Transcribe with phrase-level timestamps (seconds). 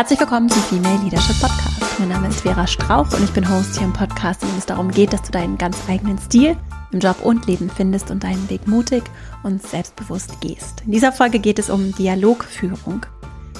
[0.00, 1.98] Herzlich willkommen zum Female Leadership Podcast.
[1.98, 4.64] Mein Name ist Vera Strauch und ich bin Host hier im Podcast, in dem es
[4.64, 6.56] darum geht, dass du deinen ganz eigenen Stil
[6.90, 9.02] im Job und Leben findest und deinen Weg mutig
[9.42, 10.84] und selbstbewusst gehst.
[10.86, 13.04] In dieser Folge geht es um Dialogführung.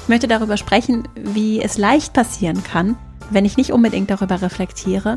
[0.00, 2.96] Ich möchte darüber sprechen, wie es leicht passieren kann,
[3.28, 5.16] wenn ich nicht unbedingt darüber reflektiere,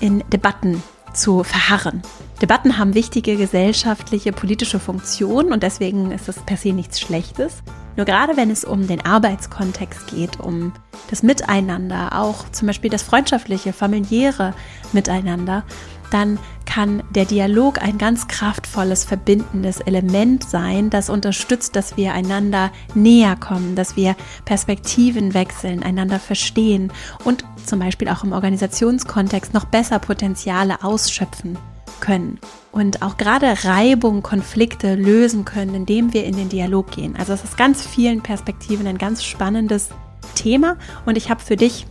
[0.00, 0.82] in Debatten
[1.14, 2.02] zu verharren.
[2.42, 7.62] Debatten haben wichtige gesellschaftliche, politische Funktionen und deswegen ist das per se nichts Schlechtes.
[7.96, 10.72] Nur gerade wenn es um den Arbeitskontext geht, um
[11.10, 14.54] das Miteinander, auch zum Beispiel das freundschaftliche, familiäre
[14.92, 15.64] Miteinander,
[16.10, 22.70] dann kann der Dialog ein ganz kraftvolles, verbindendes Element sein, das unterstützt, dass wir einander
[22.94, 26.92] näher kommen, dass wir Perspektiven wechseln, einander verstehen
[27.24, 31.58] und zum Beispiel auch im Organisationskontext noch besser Potenziale ausschöpfen
[32.00, 32.38] können
[32.72, 37.16] und auch gerade Reibung, Konflikte lösen können, indem wir in den Dialog gehen.
[37.16, 39.90] Also es ist ganz vielen Perspektiven ein ganz spannendes
[40.34, 41.86] Thema und ich habe für dich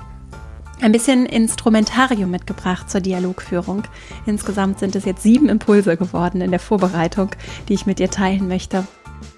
[0.81, 3.83] ein bisschen Instrumentarium mitgebracht zur Dialogführung.
[4.25, 7.29] Insgesamt sind es jetzt sieben Impulse geworden in der Vorbereitung,
[7.67, 8.85] die ich mit dir teilen möchte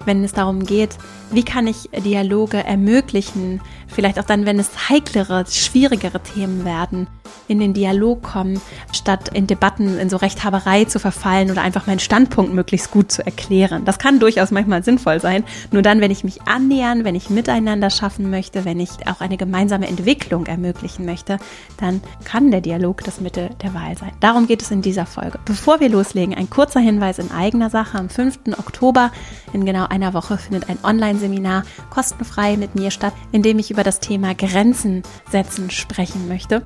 [0.08, 0.96] wenn es darum geht,
[1.30, 7.06] wie kann ich Dialoge ermöglichen, vielleicht auch dann, wenn es heiklere, schwierigere Themen werden,
[7.46, 8.60] in den Dialog kommen,
[8.92, 13.24] statt in Debatten in so Rechthaberei zu verfallen oder einfach meinen Standpunkt möglichst gut zu
[13.24, 13.84] erklären.
[13.84, 15.44] Das kann durchaus manchmal sinnvoll sein.
[15.70, 19.36] Nur dann, wenn ich mich annähern, wenn ich miteinander schaffen möchte, wenn ich auch eine
[19.36, 21.38] gemeinsame Entwicklung ermöglichen möchte,
[21.78, 24.12] dann kann der Dialog das Mittel der Wahl sein.
[24.20, 25.38] Darum geht es in dieser Folge.
[25.44, 27.98] Bevor wir loslegen, ein kurzer Hinweis in eigener Sache.
[27.98, 28.40] Am 5.
[28.58, 29.10] Oktober
[29.52, 33.82] in genau einer Woche findet ein Online-Seminar kostenfrei mit mir statt, in dem ich über
[33.82, 36.62] das Thema Grenzen setzen sprechen möchte.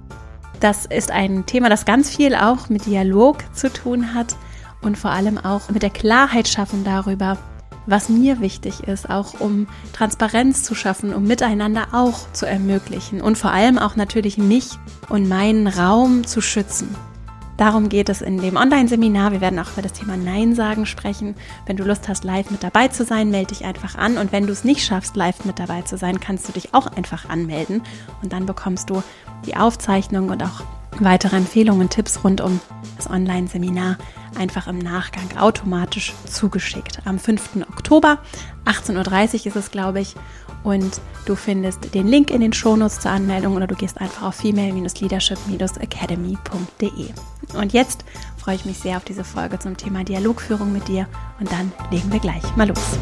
[0.60, 4.36] Das ist ein Thema, das ganz viel auch mit Dialog zu tun hat
[4.82, 7.38] und vor allem auch mit der Klarheit schaffen darüber,
[7.86, 13.36] was mir wichtig ist, auch um Transparenz zu schaffen, um miteinander auch zu ermöglichen und
[13.36, 14.70] vor allem auch natürlich mich
[15.08, 16.94] und meinen Raum zu schützen.
[17.56, 19.32] Darum geht es in dem Online-Seminar.
[19.32, 21.34] Wir werden auch über das Thema Nein sagen sprechen.
[21.66, 24.18] Wenn du Lust hast, live mit dabei zu sein, melde dich einfach an.
[24.18, 26.86] Und wenn du es nicht schaffst, live mit dabei zu sein, kannst du dich auch
[26.86, 27.82] einfach anmelden.
[28.22, 29.02] Und dann bekommst du
[29.46, 30.62] die Aufzeichnung und auch
[31.00, 32.60] weitere Empfehlungen, Tipps rund um
[32.96, 33.96] das Online-Seminar
[34.38, 36.98] einfach im Nachgang automatisch zugeschickt.
[37.04, 37.56] Am 5.
[37.70, 38.18] Oktober,
[38.64, 40.14] 18.30 Uhr ist es, glaube ich.
[40.64, 44.36] Und du findest den Link in den Shownotes zur Anmeldung oder du gehst einfach auf
[44.36, 47.08] female-leadership-academy.de.
[47.54, 48.04] Und jetzt
[48.36, 51.08] freue ich mich sehr auf diese Folge zum Thema Dialogführung mit dir
[51.40, 52.98] und dann legen wir gleich mal los.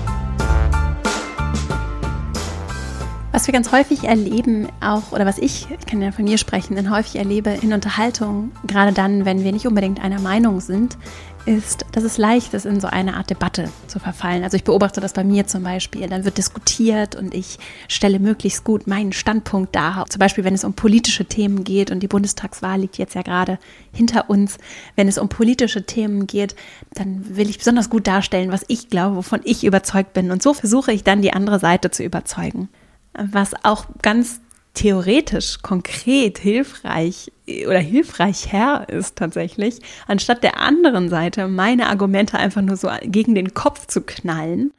[3.33, 6.75] Was wir ganz häufig erleben, auch, oder was ich, ich kann ja von mir sprechen,
[6.75, 10.99] dann häufig erlebe in Unterhaltung, gerade dann, wenn wir nicht unbedingt einer Meinung sind,
[11.47, 14.45] ist, dass es leicht ist, in so eine Art Debatte zu verfallen.
[14.45, 16.09] Also ich beobachte das bei mir zum Beispiel.
[16.09, 17.59] Dann wird diskutiert und ich
[17.89, 20.07] stelle möglichst gut meinen Standpunkt dar.
[20.09, 23.59] Zum Beispiel, wenn es um politische Themen geht und die Bundestagswahl liegt jetzt ja gerade
[23.93, 24.59] hinter uns.
[24.97, 26.55] Wenn es um politische Themen geht,
[26.95, 30.31] dann will ich besonders gut darstellen, was ich glaube, wovon ich überzeugt bin.
[30.31, 32.69] Und so versuche ich dann die andere Seite zu überzeugen
[33.15, 34.41] was auch ganz
[34.75, 37.33] theoretisch, konkret hilfreich
[37.67, 43.35] oder hilfreich her ist tatsächlich, anstatt der anderen Seite meine Argumente einfach nur so gegen
[43.35, 44.73] den Kopf zu knallen,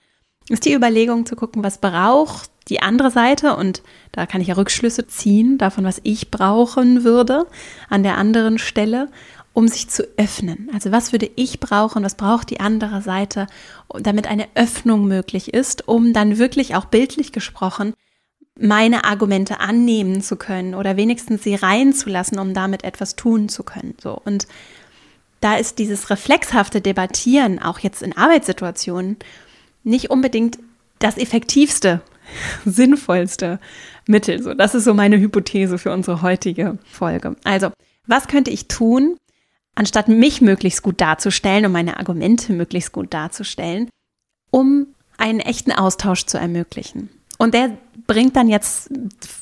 [0.49, 3.81] ist die Überlegung zu gucken, was braucht die andere Seite und
[4.11, 7.45] da kann ich ja Rückschlüsse ziehen davon, was ich brauchen würde
[7.89, 9.09] an der anderen Stelle,
[9.53, 10.69] um sich zu öffnen.
[10.73, 13.47] Also was würde ich brauchen, was braucht die andere Seite,
[13.99, 17.93] damit eine Öffnung möglich ist, um dann wirklich auch bildlich gesprochen
[18.61, 23.95] meine Argumente annehmen zu können oder wenigstens sie reinzulassen, um damit etwas tun zu können.
[24.01, 24.47] So und
[25.41, 29.17] da ist dieses reflexhafte Debattieren auch jetzt in Arbeitssituationen
[29.83, 30.59] nicht unbedingt
[30.99, 32.01] das effektivste,
[32.65, 33.59] sinnvollste
[34.07, 34.41] Mittel.
[34.41, 37.35] So, das ist so meine Hypothese für unsere heutige Folge.
[37.43, 37.71] Also,
[38.07, 39.17] was könnte ich tun,
[39.75, 43.89] anstatt mich möglichst gut darzustellen und meine Argumente möglichst gut darzustellen,
[44.51, 44.87] um
[45.17, 47.09] einen echten Austausch zu ermöglichen?
[47.39, 47.75] Und der
[48.11, 48.89] bringt dann jetzt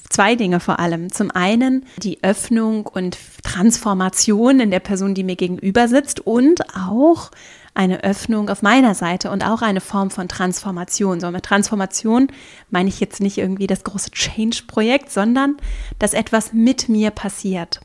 [0.09, 1.11] zwei Dinge vor allem.
[1.11, 7.31] Zum einen die Öffnung und Transformation in der Person, die mir gegenüber sitzt und auch
[7.73, 11.19] eine Öffnung auf meiner Seite und auch eine Form von Transformation.
[11.19, 12.27] So mit Transformation
[12.69, 15.57] meine ich jetzt nicht irgendwie das große Change-Projekt, sondern
[15.97, 17.79] dass etwas mit mir passiert.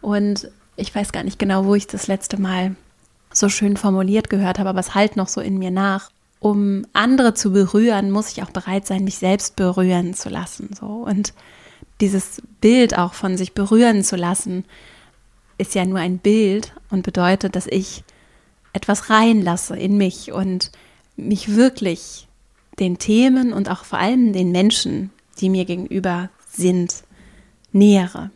[0.00, 2.74] Und ich weiß gar nicht genau, wo ich das letzte Mal
[3.32, 7.34] so schön formuliert gehört habe, aber es halt noch so in mir nach um andere
[7.34, 10.70] zu berühren, muss ich auch bereit sein, mich selbst berühren zu lassen.
[10.78, 10.86] So.
[10.86, 11.34] Und
[12.00, 14.64] dieses Bild auch von sich berühren zu lassen,
[15.58, 18.04] ist ja nur ein Bild und bedeutet, dass ich
[18.72, 20.70] etwas reinlasse in mich und
[21.16, 22.28] mich wirklich
[22.78, 27.02] den Themen und auch vor allem den Menschen, die mir gegenüber sind,
[27.72, 28.30] nähere.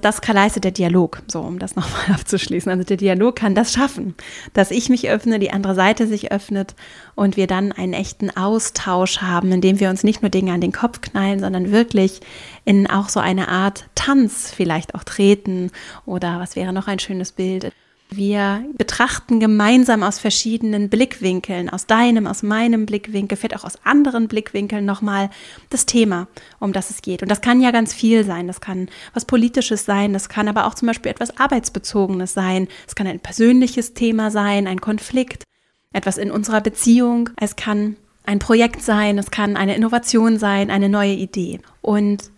[0.00, 2.70] Das leistet der Dialog, so um das nochmal abzuschließen.
[2.70, 4.14] Also der Dialog kann das schaffen,
[4.52, 6.74] dass ich mich öffne, die andere Seite sich öffnet
[7.14, 10.60] und wir dann einen echten Austausch haben, in dem wir uns nicht nur Dinge an
[10.60, 12.20] den Kopf knallen, sondern wirklich
[12.64, 15.70] in auch so eine Art Tanz vielleicht auch treten
[16.06, 17.72] oder was wäre noch ein schönes Bild,
[18.10, 24.28] wir betrachten gemeinsam aus verschiedenen Blickwinkeln, aus deinem, aus meinem Blickwinkel, vielleicht auch aus anderen
[24.28, 25.28] Blickwinkeln nochmal
[25.68, 26.26] das Thema,
[26.58, 27.22] um das es geht.
[27.22, 28.46] Und das kann ja ganz viel sein.
[28.46, 32.68] Das kann was Politisches sein, das kann aber auch zum Beispiel etwas Arbeitsbezogenes sein.
[32.86, 35.44] Es kann ein persönliches Thema sein, ein Konflikt,
[35.92, 37.30] etwas in unserer Beziehung.
[37.36, 41.60] Es kann ein Projekt sein, es kann eine Innovation sein, eine neue Idee.
[41.82, 42.30] Und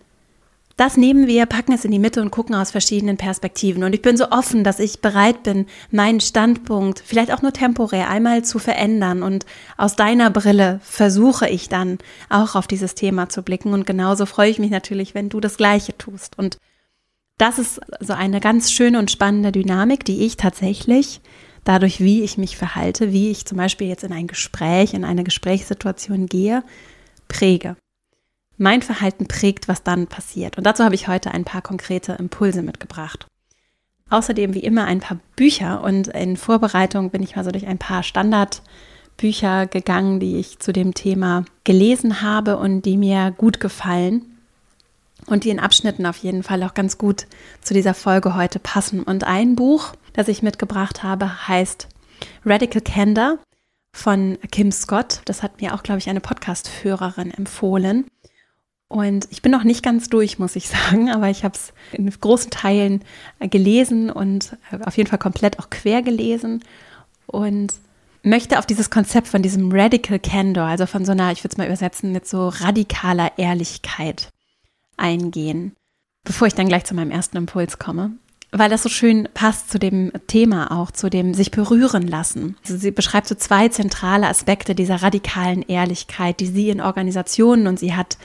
[0.81, 3.85] das nehmen wir, packen es in die Mitte und gucken aus verschiedenen Perspektiven.
[3.85, 8.09] Und ich bin so offen, dass ich bereit bin, meinen Standpunkt vielleicht auch nur temporär
[8.09, 9.23] einmal zu verändern.
[9.23, 9.45] Und
[9.77, 11.99] aus deiner Brille versuche ich dann
[12.31, 13.75] auch auf dieses Thema zu blicken.
[13.75, 16.39] Und genauso freue ich mich natürlich, wenn du das Gleiche tust.
[16.39, 16.57] Und
[17.37, 21.21] das ist so eine ganz schöne und spannende Dynamik, die ich tatsächlich
[21.63, 25.25] dadurch, wie ich mich verhalte, wie ich zum Beispiel jetzt in ein Gespräch, in eine
[25.25, 26.65] Gesprächssituation gehe,
[27.29, 27.77] präge
[28.61, 30.59] mein Verhalten prägt, was dann passiert.
[30.59, 33.27] Und dazu habe ich heute ein paar konkrete Impulse mitgebracht.
[34.11, 37.79] Außerdem wie immer ein paar Bücher und in Vorbereitung bin ich mal so durch ein
[37.79, 44.37] paar Standardbücher gegangen, die ich zu dem Thema gelesen habe und die mir gut gefallen
[45.27, 47.27] und die in Abschnitten auf jeden Fall auch ganz gut
[47.63, 49.03] zu dieser Folge heute passen.
[49.03, 51.89] Und ein Buch, das ich mitgebracht habe, heißt
[52.45, 53.39] Radical Candor
[53.95, 55.23] von Kim Scott.
[55.25, 58.07] Das hat mir auch, glaube ich, eine Podcast-Führerin empfohlen.
[58.91, 62.11] Und ich bin noch nicht ganz durch, muss ich sagen, aber ich habe es in
[62.11, 63.03] großen Teilen
[63.39, 66.65] gelesen und auf jeden Fall komplett auch quer gelesen
[67.27, 67.73] und
[68.25, 71.57] möchte auf dieses Konzept von diesem Radical Candor, also von so einer, ich würde es
[71.57, 74.29] mal übersetzen, mit so radikaler Ehrlichkeit
[74.97, 75.77] eingehen,
[76.25, 78.11] bevor ich dann gleich zu meinem ersten Impuls komme.
[78.51, 82.57] Weil das so schön passt zu dem Thema auch, zu dem sich berühren lassen.
[82.65, 87.79] Also sie beschreibt so zwei zentrale Aspekte dieser radikalen Ehrlichkeit, die sie in Organisationen und
[87.79, 88.19] sie hat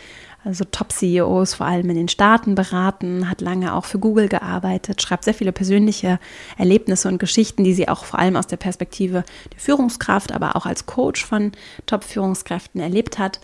[0.45, 5.25] also Top-CEOs vor allem in den Staaten beraten, hat lange auch für Google gearbeitet, schreibt
[5.25, 6.19] sehr viele persönliche
[6.57, 10.67] Erlebnisse und Geschichten, die sie auch vor allem aus der Perspektive der Führungskraft, aber auch
[10.67, 11.51] als Coach von
[11.87, 13.39] Top-Führungskräften erlebt hat.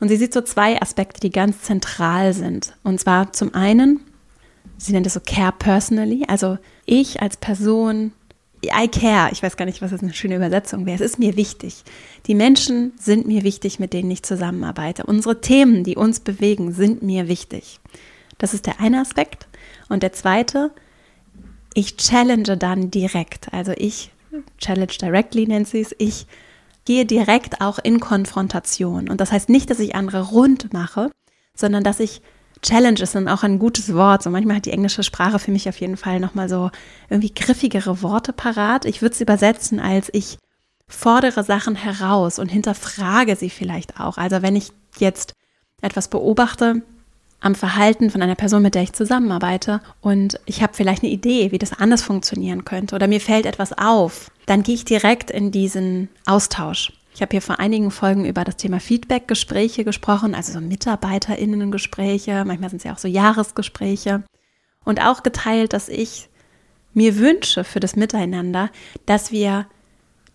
[0.00, 2.74] Und sie sieht so zwei Aspekte, die ganz zentral sind.
[2.84, 4.00] Und zwar zum einen,
[4.78, 8.12] sie nennt es so Care Personally, also ich als Person
[8.66, 9.30] I care.
[9.32, 10.96] Ich weiß gar nicht, was das eine schöne Übersetzung wäre.
[10.96, 11.84] Es ist mir wichtig.
[12.26, 15.04] Die Menschen sind mir wichtig, mit denen ich zusammenarbeite.
[15.04, 17.80] Unsere Themen, die uns bewegen, sind mir wichtig.
[18.38, 19.48] Das ist der eine Aspekt.
[19.88, 20.70] Und der zweite,
[21.74, 23.52] ich challenge dann direkt.
[23.52, 24.10] Also ich
[24.58, 25.94] challenge directly nennt sie es.
[25.98, 26.26] Ich
[26.84, 29.08] gehe direkt auch in Konfrontation.
[29.08, 31.10] Und das heißt nicht, dass ich andere rund mache,
[31.54, 32.20] sondern dass ich
[32.64, 34.22] Challenge ist dann auch ein gutes Wort.
[34.22, 36.70] So manchmal hat die englische Sprache für mich auf jeden Fall nochmal so
[37.10, 38.86] irgendwie griffigere Worte parat.
[38.86, 40.38] Ich würde es übersetzen als ich
[40.88, 44.18] fordere Sachen heraus und hinterfrage sie vielleicht auch.
[44.18, 45.34] Also wenn ich jetzt
[45.82, 46.82] etwas beobachte
[47.40, 51.52] am Verhalten von einer Person, mit der ich zusammenarbeite und ich habe vielleicht eine Idee,
[51.52, 55.52] wie das anders funktionieren könnte oder mir fällt etwas auf, dann gehe ich direkt in
[55.52, 56.92] diesen Austausch.
[57.14, 62.70] Ich habe hier vor einigen Folgen über das Thema Feedback-Gespräche gesprochen, also so MitarbeiterInnen-Gespräche, manchmal
[62.70, 64.24] sind es ja auch so Jahresgespräche.
[64.84, 66.28] Und auch geteilt, dass ich
[66.92, 68.68] mir wünsche für das Miteinander,
[69.06, 69.66] dass wir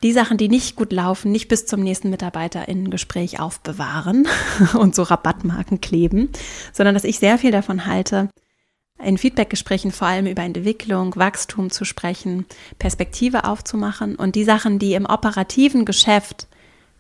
[0.03, 4.25] die Sachen, die nicht gut laufen, nicht bis zum nächsten MitarbeiterInnen-Gespräch aufbewahren
[4.73, 6.29] und so Rabattmarken kleben,
[6.71, 8.29] sondern dass ich sehr viel davon halte,
[9.03, 12.45] in Feedbackgesprächen vor allem über Entwicklung, Wachstum zu sprechen,
[12.79, 16.47] Perspektive aufzumachen und die Sachen, die im operativen Geschäft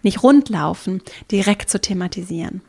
[0.01, 1.01] nicht rund laufen,
[1.31, 2.61] direkt zu thematisieren.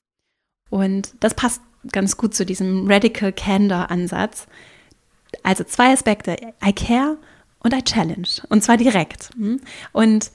[0.70, 1.60] Und das passt
[1.92, 4.46] ganz gut zu diesem Radical Candor Ansatz.
[5.42, 7.18] Also zwei Aspekte, I care
[7.60, 8.42] und I challenge.
[8.48, 9.30] Und zwar direkt.
[9.92, 10.30] Und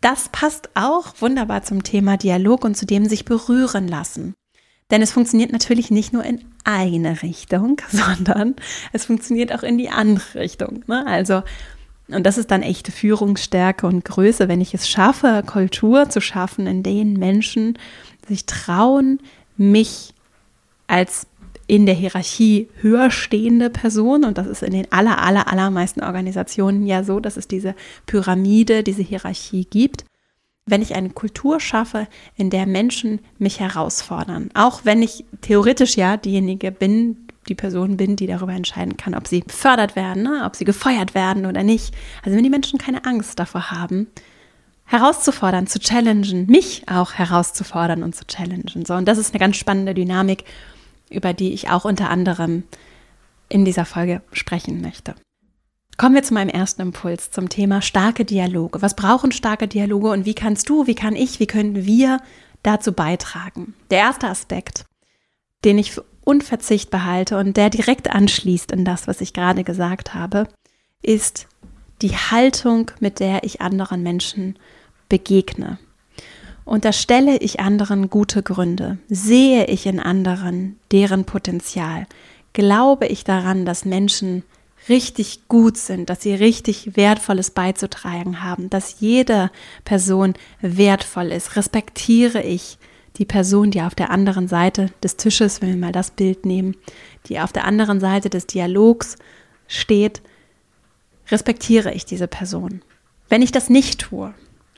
[0.00, 4.34] das passt auch wunderbar zum Thema Dialog und zu dem sich berühren lassen.
[4.90, 8.56] Denn es funktioniert natürlich nicht nur in eine Richtung, sondern
[8.92, 10.84] es funktioniert auch in die andere Richtung.
[10.86, 11.06] Ne?
[11.06, 11.42] Also
[12.10, 16.66] und das ist dann echte Führungsstärke und Größe, wenn ich es schaffe, Kultur zu schaffen,
[16.66, 17.78] in denen Menschen
[18.26, 19.20] sich trauen,
[19.56, 20.14] mich
[20.86, 21.26] als
[21.66, 26.86] in der Hierarchie höher stehende Person, und das ist in den aller, aller, allermeisten Organisationen
[26.86, 27.74] ja so, dass es diese
[28.06, 30.06] Pyramide, diese Hierarchie gibt,
[30.64, 34.48] wenn ich eine Kultur schaffe, in der Menschen mich herausfordern.
[34.54, 39.26] Auch wenn ich theoretisch ja diejenige bin, die Person bin, die darüber entscheiden kann, ob
[39.26, 40.42] sie befördert werden, ne?
[40.44, 41.94] ob sie gefeuert werden oder nicht.
[42.22, 44.06] Also wenn die Menschen keine Angst davor haben,
[44.84, 48.84] herauszufordern, zu challengen, mich auch herauszufordern und zu challengen.
[48.86, 50.44] So, und das ist eine ganz spannende Dynamik,
[51.10, 52.64] über die ich auch unter anderem
[53.48, 55.14] in dieser Folge sprechen möchte.
[55.98, 58.80] Kommen wir zu meinem ersten Impuls zum Thema starke Dialoge.
[58.82, 62.20] Was brauchen starke Dialoge und wie kannst du, wie kann ich, wie können wir
[62.62, 63.74] dazu beitragen?
[63.90, 64.84] Der erste Aspekt,
[65.64, 70.46] den ich unverzichtbar halte und der direkt anschließt in das, was ich gerade gesagt habe,
[71.02, 71.46] ist
[72.02, 74.58] die Haltung, mit der ich anderen Menschen
[75.08, 75.78] begegne.
[76.66, 78.98] Unterstelle ich anderen gute Gründe?
[79.08, 82.06] Sehe ich in anderen deren Potenzial?
[82.52, 84.42] Glaube ich daran, dass Menschen
[84.90, 89.50] richtig gut sind, dass sie richtig Wertvolles beizutragen haben, dass jede
[89.84, 92.76] Person wertvoll ist, respektiere ich
[93.18, 96.76] die Person, die auf der anderen Seite des Tisches, wenn wir mal das Bild nehmen,
[97.26, 99.16] die auf der anderen Seite des Dialogs
[99.66, 100.22] steht,
[101.30, 102.82] respektiere ich diese Person.
[103.28, 104.32] Wenn ich das nicht tue,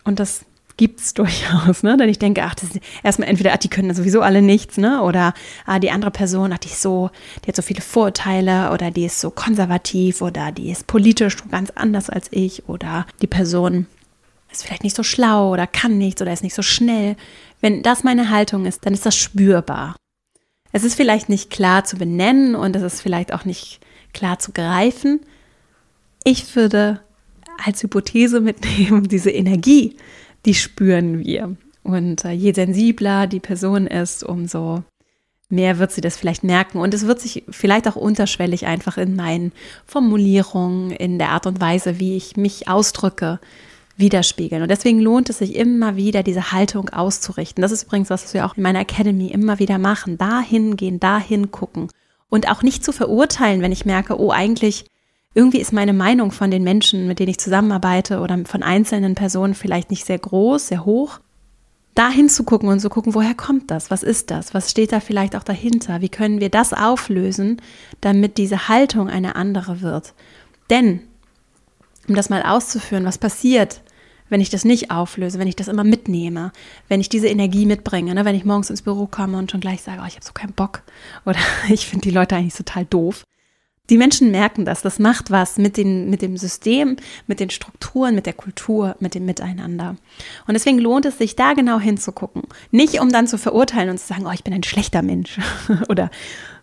[0.05, 0.45] und das
[0.77, 1.97] gibt es durchaus, ne?
[1.99, 5.03] Denn ich denke, ach, das ist erstmal entweder, ach, die können sowieso alle nichts, ne?
[5.03, 5.35] Oder
[5.67, 7.11] ah, die andere Person, ach, die ist so,
[7.45, 11.71] die hat so viele Vorurteile oder die ist so konservativ oder die ist politisch ganz
[11.75, 13.87] anders als ich oder die Person
[14.53, 17.17] ist vielleicht nicht so schlau oder kann nichts oder ist nicht so schnell.
[17.61, 19.97] Wenn das meine Haltung ist, dann ist das spürbar.
[20.73, 23.81] Es ist vielleicht nicht klar zu benennen und es ist vielleicht auch nicht
[24.13, 25.21] klar zu greifen.
[26.25, 27.01] Ich würde
[27.65, 29.97] als Hypothese mitnehmen, diese Energie,
[30.47, 31.57] die spüren wir.
[31.83, 34.85] Und äh, je sensibler die Person ist, umso
[35.49, 36.79] mehr wird sie das vielleicht merken.
[36.79, 39.53] Und es wird sich vielleicht auch unterschwellig einfach in meinen
[39.87, 43.41] Formulierungen, in der Art und Weise, wie ich mich ausdrücke,
[44.01, 44.63] widerspiegeln.
[44.63, 47.63] Und deswegen lohnt es sich immer wieder, diese Haltung auszurichten.
[47.63, 50.19] Das ist übrigens was, wir auch in meiner Academy immer wieder machen.
[50.19, 51.89] Dahin gehen, dahin gucken.
[52.29, 54.87] Und auch nicht zu verurteilen, wenn ich merke, oh, eigentlich
[55.35, 59.55] irgendwie ist meine Meinung von den Menschen, mit denen ich zusammenarbeite oder von einzelnen Personen
[59.55, 61.21] vielleicht nicht sehr groß, sehr hoch.
[61.95, 63.91] Da hinzugucken und zu gucken, woher kommt das?
[63.91, 64.55] Was ist das?
[64.55, 66.01] Was steht da vielleicht auch dahinter?
[66.01, 67.61] Wie können wir das auflösen,
[68.01, 70.15] damit diese Haltung eine andere wird?
[70.69, 71.01] Denn,
[72.09, 73.83] um das mal auszuführen, was passiert,
[74.31, 76.53] wenn ich das nicht auflöse, wenn ich das immer mitnehme,
[76.89, 78.25] wenn ich diese Energie mitbringe, ne?
[78.25, 80.55] wenn ich morgens ins Büro komme und schon gleich sage, oh, ich habe so keinen
[80.55, 80.83] Bock
[81.27, 83.25] oder ich finde die Leute eigentlich total doof,
[83.91, 84.83] die Menschen merken das.
[84.83, 86.97] Das macht was mit, den, mit dem System,
[87.27, 89.97] mit den Strukturen, mit der Kultur, mit dem Miteinander.
[90.47, 92.43] Und deswegen lohnt es sich, da genau hinzugucken.
[92.71, 95.41] Nicht, um dann zu verurteilen und zu sagen, oh, ich bin ein schlechter Mensch
[95.89, 96.11] oder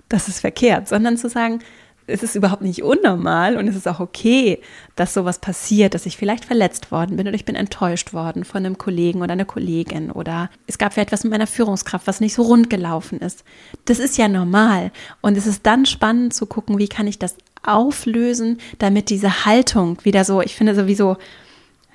[0.07, 1.59] das ist verkehrt, sondern zu sagen,
[2.07, 4.61] es ist überhaupt nicht unnormal und es ist auch okay,
[4.95, 8.65] dass sowas passiert, dass ich vielleicht verletzt worden bin oder ich bin enttäuscht worden von
[8.65, 12.33] einem Kollegen oder einer Kollegin oder es gab vielleicht was mit meiner Führungskraft, was nicht
[12.33, 13.43] so rund gelaufen ist.
[13.85, 17.35] Das ist ja normal und es ist dann spannend zu gucken, wie kann ich das
[17.61, 21.17] auflösen, damit diese Haltung wieder so, ich finde sowieso,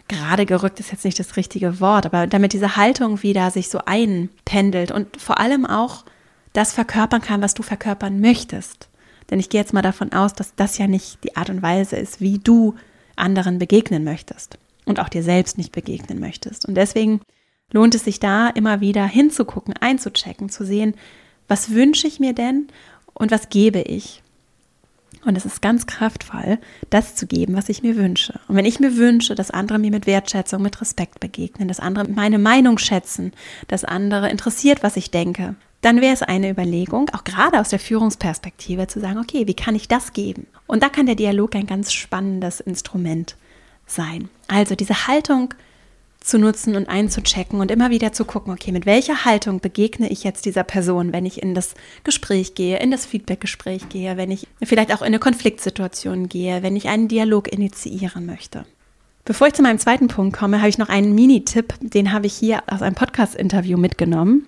[0.09, 3.81] gerade gerückt ist jetzt nicht das richtige Wort, aber damit diese Haltung wieder sich so
[3.87, 6.05] einpendelt und vor allem auch
[6.53, 8.89] das verkörpern kann, was du verkörpern möchtest.
[9.33, 11.97] Denn ich gehe jetzt mal davon aus, dass das ja nicht die Art und Weise
[11.97, 12.75] ist, wie du
[13.17, 16.69] anderen begegnen möchtest und auch dir selbst nicht begegnen möchtest.
[16.69, 17.23] Und deswegen
[17.73, 20.93] lohnt es sich da immer wieder hinzugucken, einzuchecken, zu sehen,
[21.49, 22.69] was wünsche ich mir denn
[23.15, 24.23] und was gebe ich.
[25.25, 26.59] Und es ist ganz kraftvoll,
[26.91, 28.39] das zu geben, was ich mir wünsche.
[28.49, 32.07] Und wenn ich mir wünsche, dass andere mir mit Wertschätzung, mit Respekt begegnen, dass andere
[32.07, 33.33] meine Meinung schätzen,
[33.67, 37.79] dass andere interessiert, was ich denke, dann wäre es eine Überlegung, auch gerade aus der
[37.79, 40.47] Führungsperspektive, zu sagen, okay, wie kann ich das geben?
[40.67, 43.37] Und da kann der Dialog ein ganz spannendes Instrument
[43.87, 44.31] sein.
[44.49, 45.55] Also diese Haltung
[46.21, 50.23] zu nutzen und einzuchecken und immer wieder zu gucken, okay, mit welcher Haltung begegne ich
[50.23, 51.75] jetzt dieser Person, wenn ich in das
[52.05, 56.77] Gespräch gehe, in das Feedbackgespräch gehe, wenn ich vielleicht auch in eine Konfliktsituation gehe, wenn
[56.77, 58.65] ich einen Dialog initiieren möchte.
[59.25, 62.35] Bevor ich zu meinem zweiten Punkt komme, habe ich noch einen Mini-Tipp, den habe ich
[62.35, 64.47] hier aus einem Podcast-Interview mitgenommen.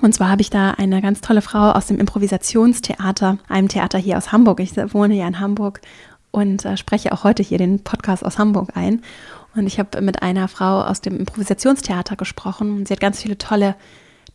[0.00, 4.16] Und zwar habe ich da eine ganz tolle Frau aus dem Improvisationstheater, einem Theater hier
[4.16, 4.60] aus Hamburg.
[4.60, 5.80] Ich wohne ja in Hamburg
[6.30, 9.02] und äh, spreche auch heute hier den Podcast aus Hamburg ein.
[9.54, 13.36] Und ich habe mit einer Frau aus dem Improvisationstheater gesprochen und sie hat ganz viele
[13.36, 13.76] tolle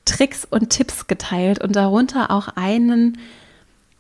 [0.06, 3.18] Tricks und Tipps geteilt und darunter auch einen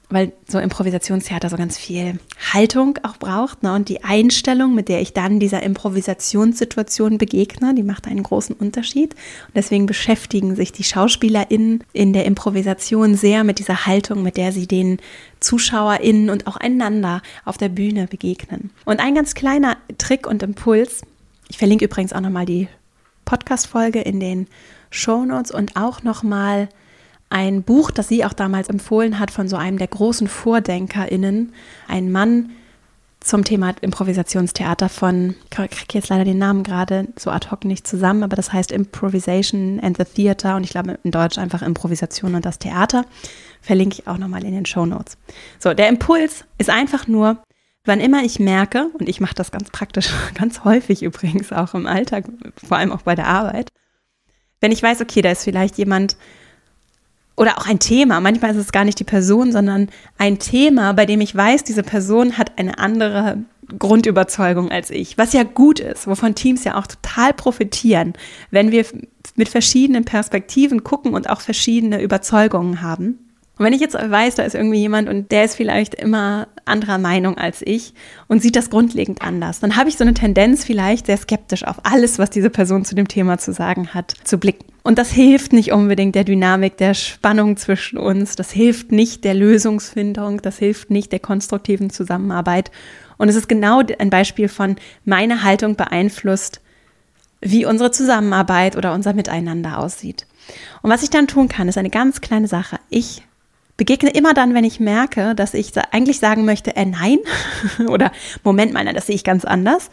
[0.10, 2.20] weil so Improvisationstheater so ganz viel
[2.54, 3.74] Haltung auch braucht ne?
[3.74, 9.16] und die Einstellung, mit der ich dann dieser Improvisationssituation begegne, die macht einen großen Unterschied.
[9.48, 14.54] Und deswegen beschäftigen sich die SchauspielerInnen in der Improvisation sehr mit dieser Haltung, mit der
[14.54, 15.00] sie den
[15.42, 18.72] ZuschauerInnen und auch einander auf der Bühne begegnen.
[18.86, 21.02] Und ein ganz kleiner Trick und Impuls,
[21.50, 22.70] ich verlinke übrigens auch nochmal die
[23.26, 24.48] Podcast-Folge in den
[24.90, 26.70] Show Notes und auch nochmal
[27.30, 31.54] ein Buch, das sie auch damals empfohlen hat von so einem der großen VordenkerInnen,
[31.88, 32.52] ein Mann,
[33.20, 37.86] zum Thema Improvisationstheater von, ich kriege jetzt leider den Namen gerade so ad hoc nicht
[37.86, 42.36] zusammen, aber das heißt Improvisation and the Theater und ich glaube in Deutsch einfach Improvisation
[42.36, 43.06] und das Theater.
[43.62, 45.18] Verlinke ich auch nochmal in den Show Notes.
[45.60, 47.44] So, der Impuls ist einfach nur,
[47.84, 51.88] wann immer ich merke, und ich mache das ganz praktisch, ganz häufig übrigens auch im
[51.88, 52.26] Alltag,
[52.66, 53.72] vor allem auch bei der Arbeit,
[54.62, 56.18] wenn ich weiß, okay, da ist vielleicht jemand
[57.38, 61.06] oder auch ein Thema, manchmal ist es gar nicht die Person, sondern ein Thema, bei
[61.06, 63.38] dem ich weiß, diese Person hat eine andere
[63.78, 68.14] Grundüberzeugung als ich, was ja gut ist, wovon Teams ja auch total profitieren,
[68.50, 68.86] wenn wir
[69.36, 73.27] mit verschiedenen Perspektiven gucken und auch verschiedene Überzeugungen haben.
[73.58, 76.98] Und wenn ich jetzt weiß, da ist irgendwie jemand und der ist vielleicht immer anderer
[77.00, 77.94] Meinung als ich
[78.28, 81.78] und sieht das grundlegend anders, dann habe ich so eine Tendenz vielleicht sehr skeptisch auf
[81.84, 84.66] alles, was diese Person zu dem Thema zu sagen hat, zu blicken.
[84.84, 89.34] Und das hilft nicht unbedingt der Dynamik, der Spannung zwischen uns, das hilft nicht der
[89.34, 92.72] Lösungsfindung, das hilft nicht der konstruktiven Zusammenarbeit.
[93.18, 96.62] Und es ist genau ein Beispiel von meine Haltung beeinflusst,
[97.42, 100.26] wie unsere Zusammenarbeit oder unser Miteinander aussieht.
[100.82, 102.80] Und was ich dann tun kann, ist eine ganz kleine Sache.
[102.90, 103.24] Ich
[103.78, 107.20] begegne immer dann, wenn ich merke, dass ich eigentlich sagen möchte, äh, nein
[107.88, 108.12] oder
[108.44, 109.90] Moment mal, das sehe ich ganz anders,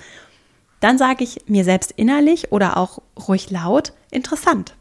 [0.81, 4.75] dann sage ich mir selbst innerlich oder auch ruhig laut, interessant.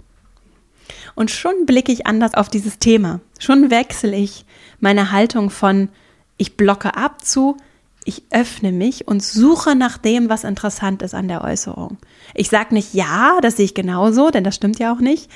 [1.15, 3.19] Und schon blicke ich anders auf dieses Thema.
[3.39, 4.45] Schon wechsle ich
[4.79, 5.89] meine Haltung von
[6.37, 7.57] ich blocke ab zu
[8.05, 11.97] ich öffne mich und suche nach dem, was interessant ist an der Äußerung.
[12.33, 15.29] Ich sage nicht ja, das sehe ich genauso, denn das stimmt ja auch nicht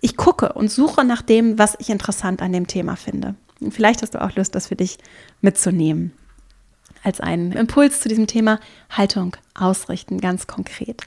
[0.00, 3.34] ich gucke und suche nach dem, was ich interessant an dem Thema finde.
[3.60, 4.98] Und vielleicht hast du auch Lust, das für dich
[5.40, 6.12] mitzunehmen.
[7.02, 8.60] Als einen Impuls zu diesem Thema
[8.90, 11.02] Haltung ausrichten, ganz konkret.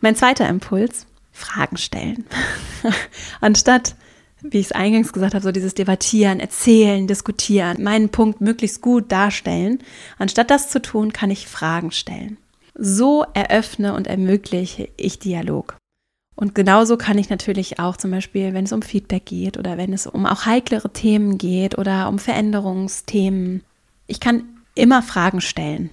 [0.00, 2.26] Mein zweiter Impuls, Fragen stellen.
[3.40, 3.96] Anstatt,
[4.42, 9.10] wie ich es eingangs gesagt habe, so dieses Debattieren, Erzählen, Diskutieren, meinen Punkt möglichst gut
[9.10, 9.78] darstellen,
[10.18, 12.38] anstatt das zu tun, kann ich Fragen stellen.
[12.74, 15.79] So eröffne und ermögliche ich Dialog.
[16.40, 19.92] Und genauso kann ich natürlich auch zum Beispiel, wenn es um Feedback geht oder wenn
[19.92, 23.62] es um auch heiklere Themen geht oder um Veränderungsthemen,
[24.06, 25.90] ich kann immer Fragen stellen.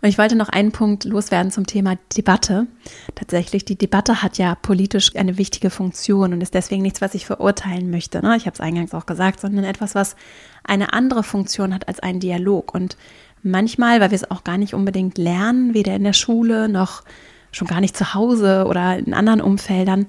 [0.00, 2.66] Und ich wollte noch einen Punkt loswerden zum Thema Debatte.
[3.14, 7.26] Tatsächlich, die Debatte hat ja politisch eine wichtige Funktion und ist deswegen nichts, was ich
[7.26, 8.22] verurteilen möchte.
[8.22, 8.38] Ne?
[8.38, 10.16] Ich habe es eingangs auch gesagt, sondern etwas, was
[10.64, 12.72] eine andere Funktion hat als ein Dialog.
[12.74, 12.96] Und
[13.42, 17.02] manchmal, weil wir es auch gar nicht unbedingt lernen, weder in der Schule noch
[17.52, 20.06] schon gar nicht zu Hause oder in anderen Umfeldern,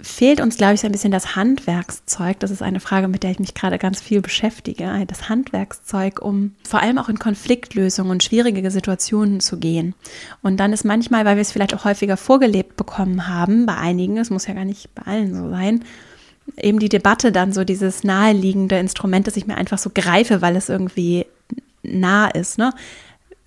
[0.00, 2.38] fehlt uns, glaube ich, so ein bisschen das Handwerkszeug.
[2.38, 5.04] Das ist eine Frage, mit der ich mich gerade ganz viel beschäftige.
[5.06, 9.94] Das Handwerkszeug, um vor allem auch in Konfliktlösungen und schwierige Situationen zu gehen.
[10.40, 14.18] Und dann ist manchmal, weil wir es vielleicht auch häufiger vorgelebt bekommen haben, bei einigen,
[14.18, 15.84] es muss ja gar nicht bei allen so sein,
[16.56, 20.56] eben die Debatte dann so dieses naheliegende Instrument, das ich mir einfach so greife, weil
[20.56, 21.26] es irgendwie
[21.82, 22.56] nah ist.
[22.58, 22.72] Ne?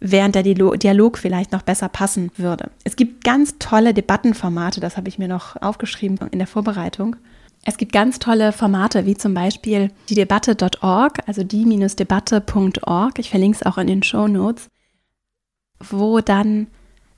[0.02, 2.72] Während der Dialog vielleicht noch besser passen würde.
[2.84, 7.16] Es gibt ganz tolle Debattenformate, das habe ich mir noch aufgeschrieben in der Vorbereitung.
[7.64, 13.20] Es gibt ganz tolle Formate, wie zum Beispiel die Debatte.org, also die-debatte.org.
[13.20, 14.68] Ich verlinke es auch in den Show Notes,
[15.80, 16.68] wo dann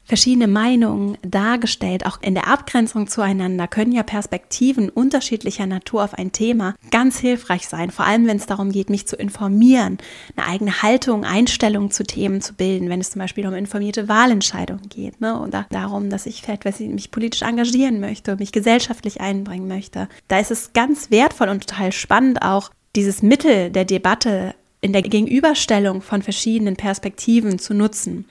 [0.06, 6.32] verschiedene Meinungen dargestellt, auch in der Abgrenzung zueinander, können ja Perspektiven unterschiedlicher Natur auf ein
[6.32, 9.98] Thema ganz hilfreich sein, vor allem wenn es darum geht, mich zu informieren,
[10.36, 14.90] eine eigene Haltung, Einstellung zu Themen zu bilden, wenn es zum Beispiel um informierte Wahlentscheidungen
[14.90, 15.40] geht, ne?
[15.40, 20.10] oder darum, dass ich vielleicht mich politisch engagieren möchte, mich gesellschaftlich einbringen möchte.
[20.28, 25.02] Da ist es ganz wertvoll und total spannend auch, dieses Mittel der Debatte in der
[25.02, 28.26] Gegenüberstellung von verschiedenen Perspektiven zu nutzen.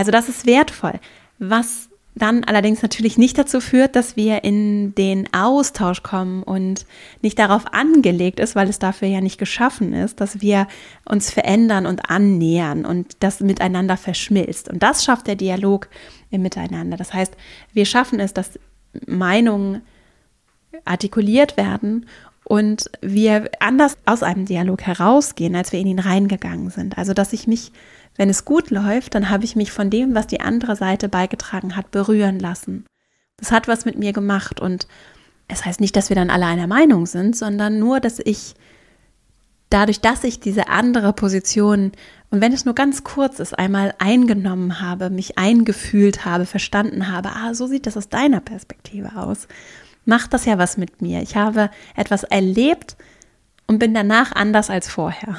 [0.00, 0.98] Also das ist wertvoll.
[1.38, 6.86] Was dann allerdings natürlich nicht dazu führt, dass wir in den Austausch kommen und
[7.20, 10.68] nicht darauf angelegt ist, weil es dafür ja nicht geschaffen ist, dass wir
[11.04, 14.70] uns verändern und annähern und das miteinander verschmilzt.
[14.70, 15.90] Und das schafft der Dialog
[16.30, 16.96] im Miteinander.
[16.96, 17.36] Das heißt,
[17.74, 18.58] wir schaffen es, dass
[19.06, 19.82] Meinungen
[20.86, 22.06] artikuliert werden
[22.44, 26.96] und wir anders aus einem Dialog herausgehen, als wir in ihn reingegangen sind.
[26.96, 27.70] Also, dass ich mich
[28.16, 31.76] wenn es gut läuft, dann habe ich mich von dem, was die andere Seite beigetragen
[31.76, 32.84] hat, berühren lassen.
[33.36, 34.86] Das hat was mit mir gemacht und
[35.48, 38.54] es heißt nicht, dass wir dann alle einer Meinung sind, sondern nur, dass ich
[39.70, 41.92] dadurch, dass ich diese andere Position
[42.30, 47.30] und wenn es nur ganz kurz ist, einmal eingenommen habe, mich eingefühlt habe, verstanden habe,
[47.30, 49.48] ah, so sieht das aus deiner Perspektive aus,
[50.04, 51.22] macht das ja was mit mir.
[51.22, 52.96] Ich habe etwas erlebt
[53.66, 55.36] und bin danach anders als vorher.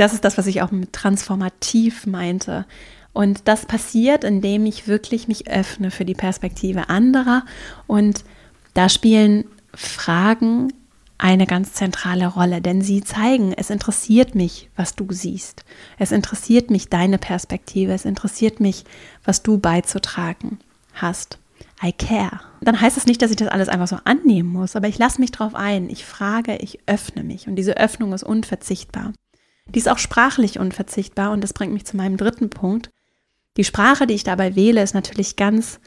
[0.00, 2.64] Das ist das, was ich auch mit transformativ meinte.
[3.12, 7.44] Und das passiert, indem ich wirklich mich öffne für die Perspektive anderer.
[7.86, 8.24] Und
[8.72, 10.72] da spielen Fragen
[11.18, 15.66] eine ganz zentrale Rolle, denn sie zeigen, es interessiert mich, was du siehst.
[15.98, 18.84] Es interessiert mich deine Perspektive, es interessiert mich,
[19.26, 20.60] was du beizutragen
[20.94, 21.38] hast.
[21.84, 22.40] I care.
[22.62, 25.20] Dann heißt das nicht, dass ich das alles einfach so annehmen muss, aber ich lasse
[25.20, 25.90] mich drauf ein.
[25.90, 29.12] Ich frage, ich öffne mich und diese Öffnung ist unverzichtbar.
[29.66, 32.90] Die ist auch sprachlich unverzichtbar und das bringt mich zu meinem dritten Punkt.
[33.56, 35.80] Die Sprache, die ich dabei wähle, ist natürlich ganz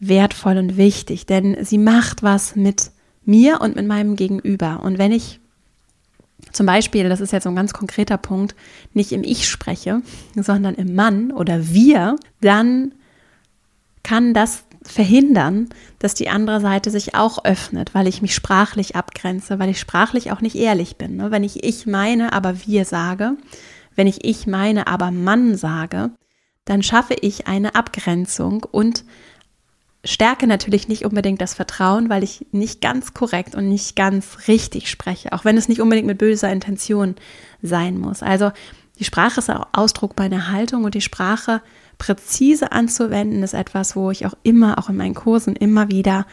[0.00, 2.90] wertvoll und wichtig, denn sie macht was mit
[3.24, 4.80] mir und mit meinem Gegenüber.
[4.82, 5.40] Und wenn ich
[6.52, 8.54] zum Beispiel, das ist jetzt so ein ganz konkreter Punkt,
[8.92, 10.02] nicht im Ich spreche,
[10.34, 12.92] sondern im Mann oder wir, dann
[14.02, 15.68] kann das verhindern,
[15.98, 20.30] dass die andere Seite sich auch öffnet, weil ich mich sprachlich abgrenze, weil ich sprachlich
[20.30, 21.16] auch nicht ehrlich bin.
[21.16, 21.30] Ne?
[21.30, 23.36] Wenn ich ich meine, aber wir sage,
[23.96, 26.10] wenn ich ich meine, aber Mann sage,
[26.64, 29.04] dann schaffe ich eine Abgrenzung und
[30.04, 34.90] stärke natürlich nicht unbedingt das Vertrauen, weil ich nicht ganz korrekt und nicht ganz richtig
[34.90, 37.14] spreche, auch wenn es nicht unbedingt mit böser Intention
[37.62, 38.22] sein muss.
[38.22, 38.52] Also
[38.98, 41.62] die Sprache ist auch Ausdruck meiner Haltung und die Sprache
[41.98, 46.26] präzise anzuwenden ist etwas, wo ich auch immer, auch in meinen Kursen immer wieder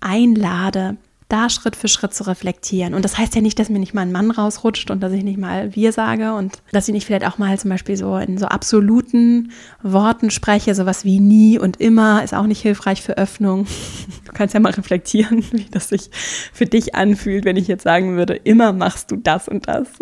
[0.00, 0.96] einlade,
[1.28, 2.94] da Schritt für Schritt zu reflektieren.
[2.94, 5.24] Und das heißt ja nicht, dass mir nicht mal ein Mann rausrutscht und dass ich
[5.24, 8.38] nicht mal wir sage und dass ich nicht vielleicht auch mal zum Beispiel so in
[8.38, 13.66] so absoluten Worten spreche, sowas wie nie und immer ist auch nicht hilfreich für Öffnung.
[14.24, 16.10] Du kannst ja mal reflektieren, wie das sich
[16.52, 19.88] für dich anfühlt, wenn ich jetzt sagen würde, immer machst du das und das.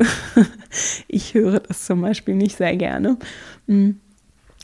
[1.09, 3.17] Ich höre das zum Beispiel nicht sehr gerne.
[3.67, 4.01] Mhm.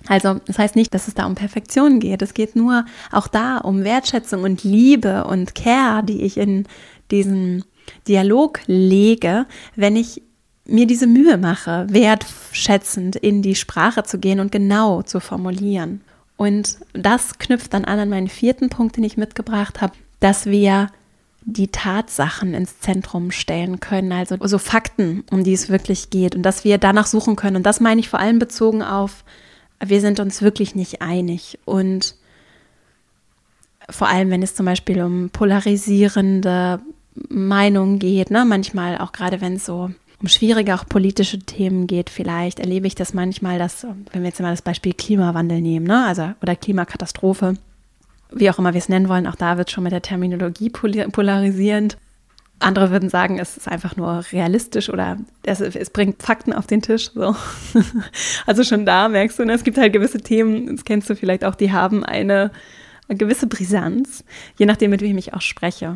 [0.08, 2.22] Also das heißt nicht, dass es da um Perfektion geht.
[2.22, 6.66] Es geht nur auch da um Wertschätzung und Liebe und Care, die ich in
[7.10, 7.64] diesen
[8.08, 10.22] Dialog lege, wenn ich
[10.64, 16.02] mir diese Mühe mache, wertschätzend in die Sprache zu gehen und genau zu formulieren.
[16.36, 20.88] Und das knüpft dann an an meinen vierten Punkt, den ich mitgebracht habe, dass wir
[21.44, 26.42] die Tatsachen ins Zentrum stellen können, also so Fakten, um die es wirklich geht und
[26.42, 27.56] dass wir danach suchen können.
[27.56, 29.24] Und das meine ich vor allem bezogen auf
[29.84, 31.58] wir sind uns wirklich nicht einig.
[31.64, 32.14] Und
[33.90, 36.80] vor allem, wenn es zum Beispiel um polarisierende
[37.28, 38.44] Meinungen geht, ne?
[38.44, 39.90] manchmal auch gerade wenn es so
[40.20, 44.40] um schwierige, auch politische Themen geht, vielleicht erlebe ich das manchmal, dass, wenn wir jetzt
[44.40, 46.06] mal das Beispiel Klimawandel nehmen, ne?
[46.06, 47.54] also oder Klimakatastrophe,
[48.30, 51.98] wie auch immer wir es nennen wollen, auch da wird schon mit der Terminologie polarisierend.
[52.62, 56.82] Andere würden sagen, es ist einfach nur realistisch oder es, es bringt Fakten auf den
[56.82, 57.10] Tisch.
[57.14, 57.36] So.
[58.46, 61.44] Also schon da merkst du, ne, es gibt halt gewisse Themen, das kennst du vielleicht
[61.44, 62.50] auch, die haben eine,
[63.08, 64.24] gewisse Brisanz,
[64.56, 65.94] je nachdem, mit wem ich auch spreche.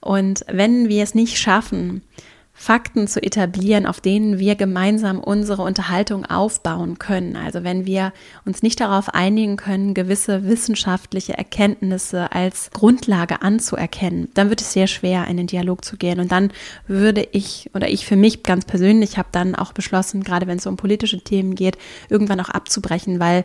[0.00, 2.02] Und wenn wir es nicht schaffen,
[2.62, 7.34] Fakten zu etablieren, auf denen wir gemeinsam unsere Unterhaltung aufbauen können.
[7.34, 8.12] Also wenn wir
[8.44, 14.86] uns nicht darauf einigen können, gewisse wissenschaftliche Erkenntnisse als Grundlage anzuerkennen, dann wird es sehr
[14.86, 16.20] schwer, in den Dialog zu gehen.
[16.20, 16.52] Und dann
[16.86, 20.66] würde ich oder ich für mich ganz persönlich habe dann auch beschlossen, gerade wenn es
[20.66, 21.78] um politische Themen geht,
[22.10, 23.42] irgendwann auch abzubrechen, weil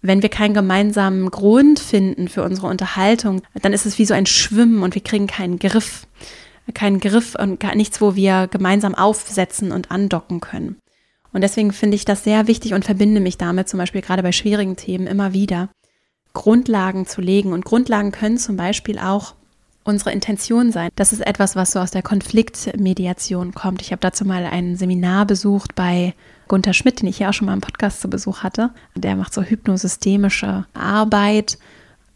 [0.00, 4.24] wenn wir keinen gemeinsamen Grund finden für unsere Unterhaltung, dann ist es wie so ein
[4.24, 6.06] Schwimmen und wir kriegen keinen Griff
[6.74, 10.76] keinen Griff und gar nichts, wo wir gemeinsam aufsetzen und andocken können.
[11.32, 14.32] Und deswegen finde ich das sehr wichtig und verbinde mich damit zum Beispiel gerade bei
[14.32, 15.68] schwierigen Themen immer wieder,
[16.32, 17.52] Grundlagen zu legen.
[17.52, 19.34] Und Grundlagen können zum Beispiel auch
[19.84, 20.90] unsere Intention sein.
[20.96, 23.82] Das ist etwas, was so aus der Konfliktmediation kommt.
[23.82, 26.14] Ich habe dazu mal ein Seminar besucht bei
[26.48, 28.70] Gunther Schmidt, den ich ja auch schon mal im Podcast zu Besuch hatte.
[28.94, 31.58] Der macht so hypnosystemische Arbeit,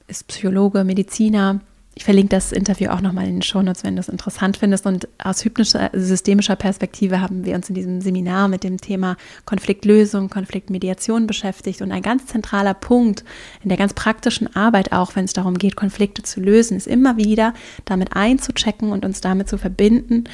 [0.08, 1.60] ist Psychologe, Mediziner
[1.96, 4.84] ich verlinke das Interview auch nochmal in den Shownotes, wenn du es interessant findest.
[4.84, 10.28] Und aus hypnischer, systemischer Perspektive haben wir uns in diesem Seminar mit dem Thema Konfliktlösung,
[10.28, 11.82] Konfliktmediation beschäftigt.
[11.82, 13.24] Und ein ganz zentraler Punkt
[13.62, 17.16] in der ganz praktischen Arbeit, auch wenn es darum geht, Konflikte zu lösen, ist immer
[17.16, 17.54] wieder
[17.84, 20.24] damit einzuchecken und uns damit zu verbinden,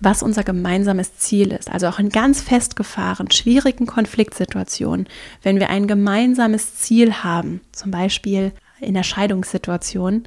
[0.00, 1.70] was unser gemeinsames Ziel ist.
[1.70, 5.06] Also auch in ganz festgefahren, schwierigen Konfliktsituationen,
[5.42, 10.24] wenn wir ein gemeinsames Ziel haben, zum Beispiel in der Scheidungssituation,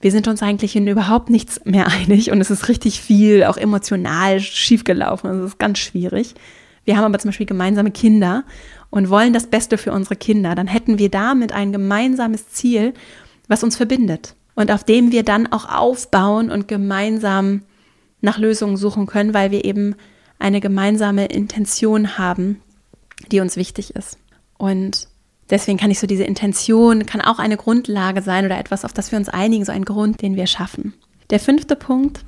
[0.00, 3.56] wir sind uns eigentlich in überhaupt nichts mehr einig und es ist richtig viel auch
[3.56, 5.28] emotional schiefgelaufen.
[5.28, 6.34] Also es ist ganz schwierig.
[6.84, 8.44] Wir haben aber zum Beispiel gemeinsame Kinder
[8.88, 10.54] und wollen das Beste für unsere Kinder.
[10.54, 12.94] Dann hätten wir damit ein gemeinsames Ziel,
[13.48, 17.62] was uns verbindet und auf dem wir dann auch aufbauen und gemeinsam
[18.20, 19.94] nach Lösungen suchen können, weil wir eben
[20.38, 22.60] eine gemeinsame Intention haben,
[23.30, 24.18] die uns wichtig ist.
[24.56, 25.08] Und
[25.50, 29.10] Deswegen kann ich so diese Intention, kann auch eine Grundlage sein oder etwas, auf das
[29.10, 30.94] wir uns einigen, so ein Grund, den wir schaffen.
[31.30, 32.24] Der fünfte Punkt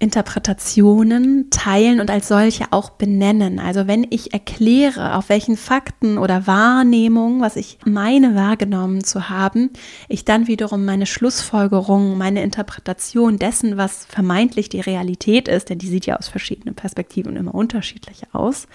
[0.00, 3.58] Interpretationen teilen und als solche auch benennen.
[3.58, 9.70] Also wenn ich erkläre, auf welchen Fakten oder Wahrnehmungen, was ich meine wahrgenommen zu haben,
[10.08, 15.88] ich dann wiederum meine Schlussfolgerung, meine Interpretation dessen, was vermeintlich die Realität ist, denn die
[15.88, 18.68] sieht ja aus verschiedenen Perspektiven immer unterschiedlich aus.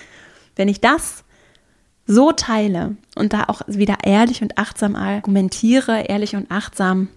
[0.58, 1.24] Wenn ich das
[2.06, 7.08] so teile und da auch wieder ehrlich und achtsam argumentiere, ehrlich und achtsam,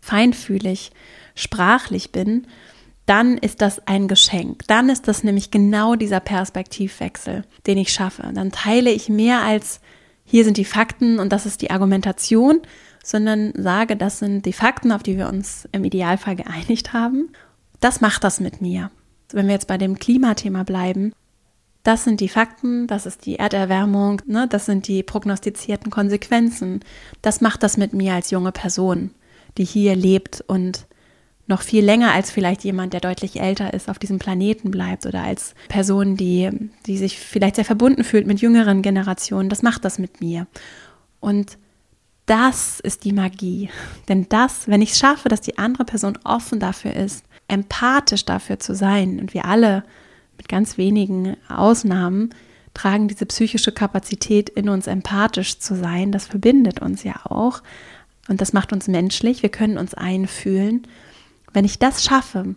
[0.00, 0.92] feinfühlig,
[1.34, 2.46] sprachlich bin,
[3.06, 4.64] dann ist das ein Geschenk.
[4.66, 8.30] Dann ist das nämlich genau dieser Perspektivwechsel, den ich schaffe.
[8.34, 9.80] Dann teile ich mehr als
[10.24, 12.60] hier sind die Fakten und das ist die Argumentation,
[13.02, 17.30] sondern sage, das sind die Fakten, auf die wir uns im Idealfall geeinigt haben.
[17.80, 18.90] Das macht das mit mir.
[19.32, 21.14] Wenn wir jetzt bei dem Klimathema bleiben,
[21.88, 26.80] das sind die Fakten, das ist die Erderwärmung, ne, das sind die prognostizierten Konsequenzen.
[27.22, 29.12] Das macht das mit mir als junge Person,
[29.56, 30.86] die hier lebt und
[31.46, 35.22] noch viel länger als vielleicht jemand, der deutlich älter ist, auf diesem Planeten bleibt oder
[35.22, 36.50] als Person, die,
[36.84, 39.48] die sich vielleicht sehr verbunden fühlt mit jüngeren Generationen.
[39.48, 40.46] Das macht das mit mir.
[41.20, 41.56] Und
[42.26, 43.70] das ist die Magie.
[44.10, 48.58] Denn das, wenn ich es schaffe, dass die andere Person offen dafür ist, empathisch dafür
[48.58, 49.84] zu sein, und wir alle
[50.38, 52.30] mit ganz wenigen Ausnahmen
[52.74, 57.62] tragen diese psychische Kapazität in uns, empathisch zu sein, das verbindet uns ja auch.
[58.28, 59.42] Und das macht uns menschlich.
[59.42, 60.86] Wir können uns einfühlen.
[61.52, 62.54] Wenn ich das schaffe,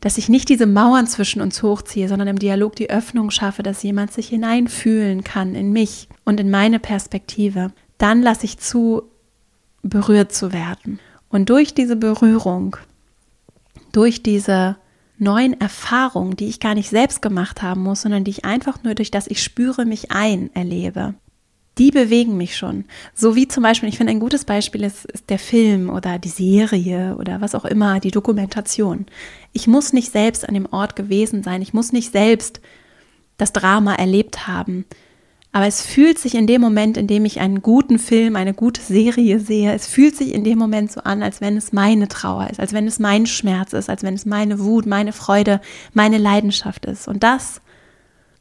[0.00, 3.82] dass ich nicht diese Mauern zwischen uns hochziehe, sondern im Dialog die Öffnung schaffe, dass
[3.82, 9.04] jemand sich hineinfühlen kann in mich und in meine Perspektive, dann lasse ich zu,
[9.82, 10.98] berührt zu werden.
[11.28, 12.76] Und durch diese Berührung,
[13.92, 14.76] durch diese
[15.18, 18.94] neuen Erfahrungen, die ich gar nicht selbst gemacht haben muss, sondern die ich einfach nur
[18.94, 21.14] durch das ich spüre mich ein erlebe,
[21.78, 22.84] die bewegen mich schon.
[23.14, 26.28] So wie zum Beispiel, ich finde ein gutes Beispiel ist, ist, der Film oder die
[26.28, 29.06] Serie oder was auch immer, die Dokumentation.
[29.52, 32.60] Ich muss nicht selbst an dem Ort gewesen sein, ich muss nicht selbst
[33.36, 34.86] das Drama erlebt haben.
[35.56, 38.82] Aber es fühlt sich in dem Moment, in dem ich einen guten Film, eine gute
[38.82, 42.50] Serie sehe, es fühlt sich in dem Moment so an, als wenn es meine Trauer
[42.50, 45.62] ist, als wenn es mein Schmerz ist, als wenn es meine Wut, meine Freude,
[45.94, 47.08] meine Leidenschaft ist.
[47.08, 47.62] Und das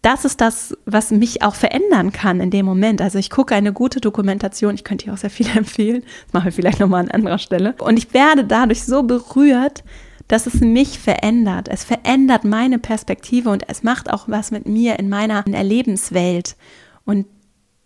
[0.01, 3.01] das ist das, was mich auch verändern kann in dem Moment.
[3.01, 6.49] Also ich gucke eine gute Dokumentation, ich könnte hier auch sehr viel empfehlen, das mache
[6.49, 7.75] ich vielleicht nochmal an anderer Stelle.
[7.80, 9.86] Und ich werde dadurch so berührt,
[10.28, 11.69] dass es mich verändert.
[11.69, 16.58] Es verändert meine Perspektive und es macht auch was mit mir in meiner Erlebenswelt.
[17.05, 17.27] Und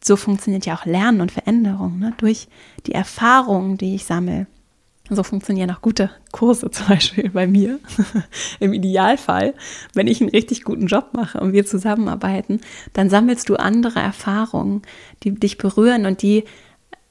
[0.03, 2.13] so funktioniert ja auch Lernen und Veränderung, ne?
[2.17, 2.47] durch
[2.85, 4.47] die Erfahrungen, die ich sammle.
[5.09, 7.79] So funktionieren auch gute Kurse zum Beispiel bei mir.
[8.59, 9.53] Im Idealfall,
[9.93, 12.61] wenn ich einen richtig guten Job mache und wir zusammenarbeiten,
[12.93, 14.83] dann sammelst du andere Erfahrungen,
[15.23, 16.45] die dich berühren und die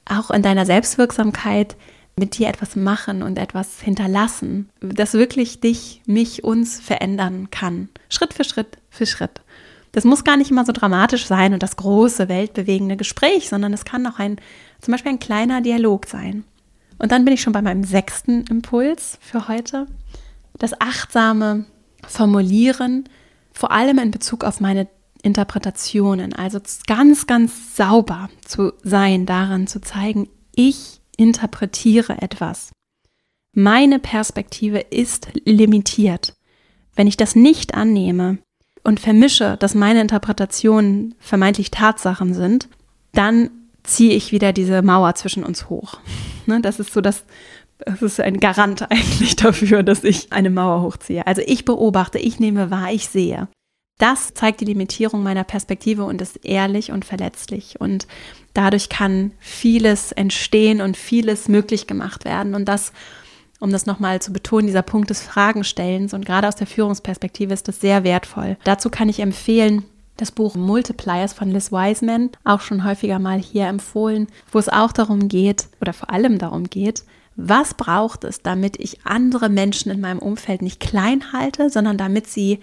[0.05, 1.75] auch in deiner Selbstwirksamkeit
[2.15, 7.89] mit dir etwas machen und etwas hinterlassen, das wirklich dich, mich, uns verändern kann.
[8.09, 9.41] Schritt für Schritt für Schritt.
[9.91, 13.85] Das muss gar nicht immer so dramatisch sein und das große, weltbewegende Gespräch, sondern es
[13.85, 14.37] kann auch ein,
[14.81, 16.43] zum Beispiel ein kleiner Dialog sein.
[16.99, 19.87] Und dann bin ich schon bei meinem sechsten Impuls für heute.
[20.57, 21.65] Das achtsame
[22.05, 23.07] Formulieren,
[23.53, 24.87] vor allem in Bezug auf meine
[25.21, 26.33] Interpretationen.
[26.33, 32.71] Also ganz, ganz sauber zu sein, daran zu zeigen, ich interpretiere etwas.
[33.53, 36.33] Meine Perspektive ist limitiert.
[36.95, 38.39] Wenn ich das nicht annehme
[38.83, 42.69] und vermische, dass meine Interpretationen vermeintlich Tatsachen sind,
[43.13, 43.49] dann
[43.83, 45.99] ziehe ich wieder diese Mauer zwischen uns hoch.
[46.45, 47.23] Ne, das ist so das,
[47.79, 51.25] das ist ein Garant eigentlich dafür, dass ich eine Mauer hochziehe.
[51.25, 53.47] Also ich beobachte, ich nehme wahr, ich sehe.
[53.97, 57.81] Das zeigt die Limitierung meiner Perspektive und ist ehrlich und verletzlich.
[57.81, 58.07] Und
[58.53, 62.55] dadurch kann vieles entstehen und vieles möglich gemacht werden.
[62.55, 62.93] Und das,
[63.59, 67.67] um das nochmal zu betonen, dieser Punkt des Fragenstellens und gerade aus der Führungsperspektive ist
[67.67, 68.57] das sehr wertvoll.
[68.63, 69.83] Dazu kann ich empfehlen,
[70.17, 74.91] das Buch Multipliers von Liz Wiseman, auch schon häufiger mal hier empfohlen, wo es auch
[74.91, 77.03] darum geht oder vor allem darum geht,
[77.35, 82.27] was braucht es, damit ich andere Menschen in meinem Umfeld nicht klein halte, sondern damit
[82.27, 82.59] sie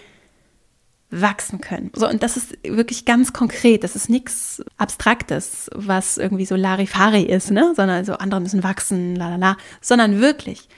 [1.10, 1.90] wachsen können.
[1.94, 3.84] So, und das ist wirklich ganz konkret.
[3.84, 7.72] Das ist nichts Abstraktes, was irgendwie so Larifari ist, ne?
[7.74, 10.68] sondern so andere müssen wachsen, la la la, sondern wirklich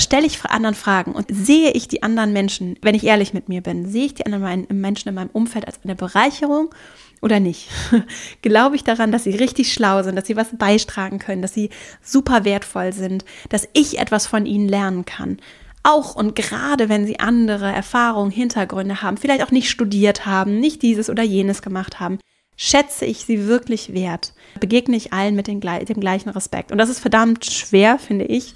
[0.00, 3.62] stelle ich anderen Fragen und sehe ich die anderen Menschen, wenn ich ehrlich mit mir
[3.62, 6.74] bin, sehe ich die anderen Menschen in meinem Umfeld als eine Bereicherung
[7.22, 7.68] oder nicht?
[8.42, 11.70] Glaube ich daran, dass sie richtig schlau sind, dass sie was beitragen können, dass sie
[12.02, 15.38] super wertvoll sind, dass ich etwas von ihnen lernen kann?
[15.82, 20.82] Auch und gerade wenn sie andere Erfahrungen, Hintergründe haben, vielleicht auch nicht studiert haben, nicht
[20.82, 22.18] dieses oder jenes gemacht haben,
[22.56, 24.32] schätze ich sie wirklich wert?
[24.56, 26.72] Begegne ich allen mit dem, dem gleichen Respekt?
[26.72, 28.54] Und das ist verdammt schwer, finde ich,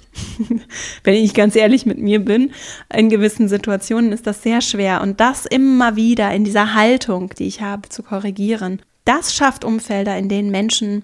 [1.03, 2.51] wenn ich ganz ehrlich mit mir bin.
[2.93, 5.01] In gewissen Situationen ist das sehr schwer.
[5.01, 10.17] Und das immer wieder in dieser Haltung, die ich habe, zu korrigieren, das schafft Umfelder,
[10.17, 11.03] in denen Menschen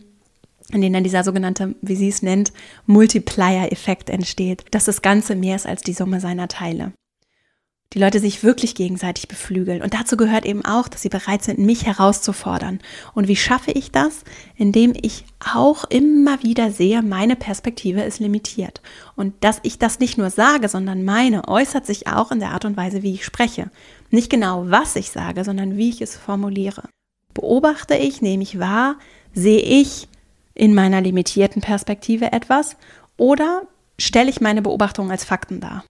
[0.73, 2.51] in denen dann dieser sogenannte, wie sie es nennt,
[2.87, 6.91] Multiplier-Effekt entsteht, dass das Ganze mehr ist als die Summe seiner Teile
[7.93, 9.81] die Leute sich wirklich gegenseitig beflügeln.
[9.81, 12.79] Und dazu gehört eben auch, dass sie bereit sind, mich herauszufordern.
[13.13, 14.23] Und wie schaffe ich das?
[14.55, 15.23] Indem ich
[15.55, 18.81] auch immer wieder sehe, meine Perspektive ist limitiert.
[19.15, 22.65] Und dass ich das nicht nur sage, sondern meine, äußert sich auch in der Art
[22.65, 23.71] und Weise, wie ich spreche.
[24.09, 26.83] Nicht genau, was ich sage, sondern wie ich es formuliere.
[27.33, 28.97] Beobachte ich, nehme ich wahr,
[29.33, 30.09] sehe ich
[30.53, 32.75] in meiner limitierten Perspektive etwas
[33.15, 33.63] oder
[33.99, 35.83] stelle ich meine Beobachtungen als Fakten dar?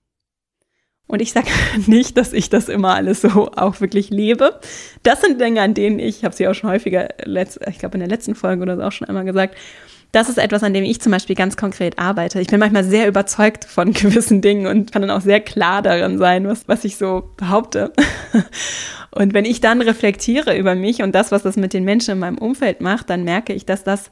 [1.08, 1.48] Und ich sage
[1.86, 4.60] nicht, dass ich das immer alles so auch wirklich lebe.
[5.02, 8.00] Das sind Dinge, an denen ich, ich habe sie auch schon häufiger, ich glaube in
[8.00, 9.56] der letzten Folge oder so auch schon einmal gesagt,
[10.12, 12.40] das ist etwas, an dem ich zum Beispiel ganz konkret arbeite.
[12.40, 16.18] Ich bin manchmal sehr überzeugt von gewissen Dingen und kann dann auch sehr klar darin
[16.18, 17.92] sein, was, was ich so behaupte.
[19.10, 22.18] Und wenn ich dann reflektiere über mich und das, was das mit den Menschen in
[22.18, 24.10] meinem Umfeld macht, dann merke ich, dass das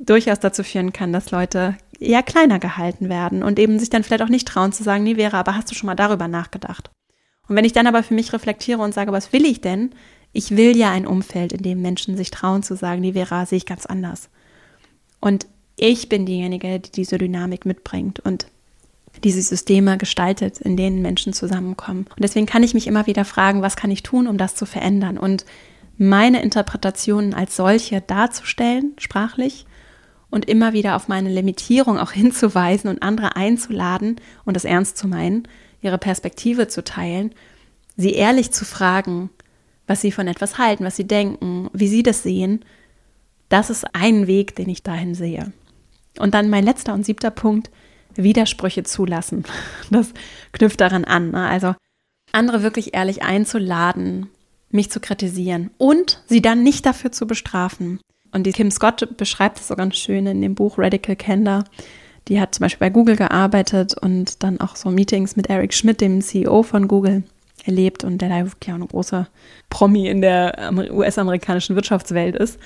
[0.00, 4.22] durchaus dazu führen kann, dass Leute eher kleiner gehalten werden und eben sich dann vielleicht
[4.22, 6.90] auch nicht trauen zu sagen, nee, Vera, aber hast du schon mal darüber nachgedacht?
[7.48, 9.90] Und wenn ich dann aber für mich reflektiere und sage, was will ich denn?
[10.32, 13.58] Ich will ja ein Umfeld, in dem Menschen sich trauen zu sagen, nee, Vera, sehe
[13.58, 14.30] ich ganz anders.
[15.20, 18.46] Und ich bin diejenige, die diese Dynamik mitbringt und
[19.24, 22.06] diese Systeme gestaltet, in denen Menschen zusammenkommen.
[22.08, 24.64] Und deswegen kann ich mich immer wieder fragen, was kann ich tun, um das zu
[24.64, 25.44] verändern und
[25.98, 29.66] meine Interpretationen als solche darzustellen, sprachlich,
[30.32, 35.06] und immer wieder auf meine Limitierung auch hinzuweisen und andere einzuladen und das ernst zu
[35.06, 35.46] meinen,
[35.80, 37.32] ihre Perspektive zu teilen,
[37.96, 39.30] sie ehrlich zu fragen,
[39.86, 42.64] was sie von etwas halten, was sie denken, wie sie das sehen,
[43.48, 45.52] das ist ein Weg, den ich dahin sehe.
[46.18, 47.70] Und dann mein letzter und siebter Punkt,
[48.14, 49.44] Widersprüche zulassen.
[49.90, 50.14] Das
[50.52, 51.32] knüpft daran an.
[51.32, 51.46] Ne?
[51.46, 51.74] Also
[52.32, 54.30] andere wirklich ehrlich einzuladen,
[54.70, 58.00] mich zu kritisieren und sie dann nicht dafür zu bestrafen.
[58.32, 61.64] Und die Kim Scott beschreibt es so ganz schön in dem Buch Radical Candor.
[62.28, 66.00] Die hat zum Beispiel bei Google gearbeitet und dann auch so Meetings mit Eric Schmidt,
[66.00, 67.24] dem CEO von Google,
[67.64, 69.26] erlebt und der da wirklich auch eine große
[69.70, 72.58] Promi in der US-amerikanischen Wirtschaftswelt ist.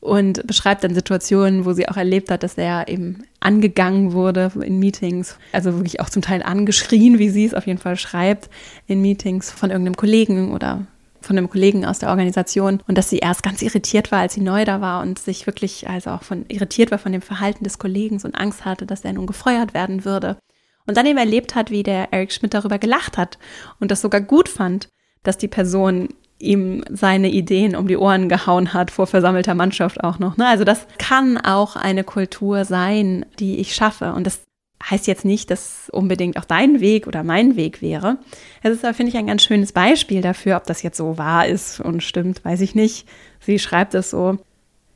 [0.00, 4.78] Und beschreibt dann Situationen, wo sie auch erlebt hat, dass er eben angegangen wurde in
[4.78, 8.48] Meetings, also wirklich auch zum Teil angeschrien, wie sie es auf jeden Fall schreibt,
[8.86, 10.86] in Meetings von irgendeinem Kollegen oder
[11.28, 14.40] von einem Kollegen aus der Organisation und dass sie erst ganz irritiert war, als sie
[14.40, 17.78] neu da war und sich wirklich also auch von irritiert war von dem Verhalten des
[17.78, 20.38] Kollegen und Angst hatte, dass er nun gefeuert werden würde.
[20.86, 23.38] Und dann eben erlebt hat, wie der Eric Schmidt darüber gelacht hat
[23.78, 24.88] und das sogar gut fand,
[25.22, 30.18] dass die Person ihm seine Ideen um die Ohren gehauen hat vor versammelter Mannschaft auch
[30.18, 30.36] noch.
[30.36, 30.46] Ne?
[30.46, 34.12] Also das kann auch eine Kultur sein, die ich schaffe.
[34.14, 34.47] Und das
[34.82, 38.18] heißt jetzt nicht, dass unbedingt auch dein Weg oder mein Weg wäre.
[38.62, 41.46] Es ist aber, finde ich, ein ganz schönes Beispiel dafür, ob das jetzt so wahr
[41.46, 43.08] ist und stimmt, weiß ich nicht.
[43.40, 44.38] Sie schreibt es so.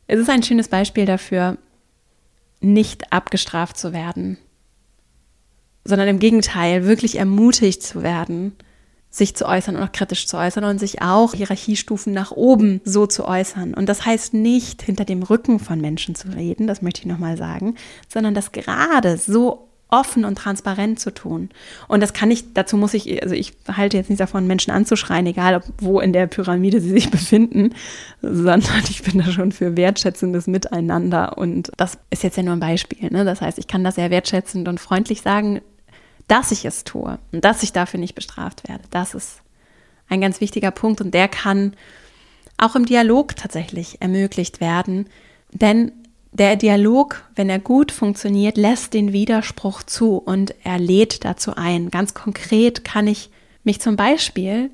[0.07, 1.59] Es ist ein schönes Beispiel dafür,
[2.61, 4.39] nicht abgestraft zu werden,
[5.85, 8.55] sondern im Gegenteil wirklich ermutigt zu werden,
[9.11, 13.07] sich zu äußern und auch kritisch zu äußern und sich auch Hierarchiestufen nach oben so
[13.07, 13.75] zu äußern.
[13.75, 17.37] Und das heißt nicht, hinter dem Rücken von Menschen zu reden, das möchte ich nochmal
[17.37, 17.75] sagen,
[18.09, 21.51] sondern das gerade so offen und transparent zu tun.
[21.87, 25.27] Und das kann ich, dazu muss ich, also ich halte jetzt nicht davon, Menschen anzuschreien,
[25.27, 27.75] egal ob, wo in der Pyramide sie sich befinden,
[28.23, 31.37] sondern ich bin da schon für wertschätzendes Miteinander.
[31.37, 33.11] Und das ist jetzt ja nur ein Beispiel.
[33.11, 33.25] Ne?
[33.25, 35.61] Das heißt, ich kann das sehr wertschätzend und freundlich sagen,
[36.27, 38.85] dass ich es tue und dass ich dafür nicht bestraft werde.
[38.91, 39.43] Das ist
[40.09, 41.75] ein ganz wichtiger Punkt und der kann
[42.57, 45.07] auch im Dialog tatsächlich ermöglicht werden,
[45.53, 45.93] denn
[46.33, 51.91] der Dialog, wenn er gut funktioniert, lässt den Widerspruch zu und er lädt dazu ein.
[51.91, 53.31] Ganz konkret kann ich
[53.65, 54.71] mich zum Beispiel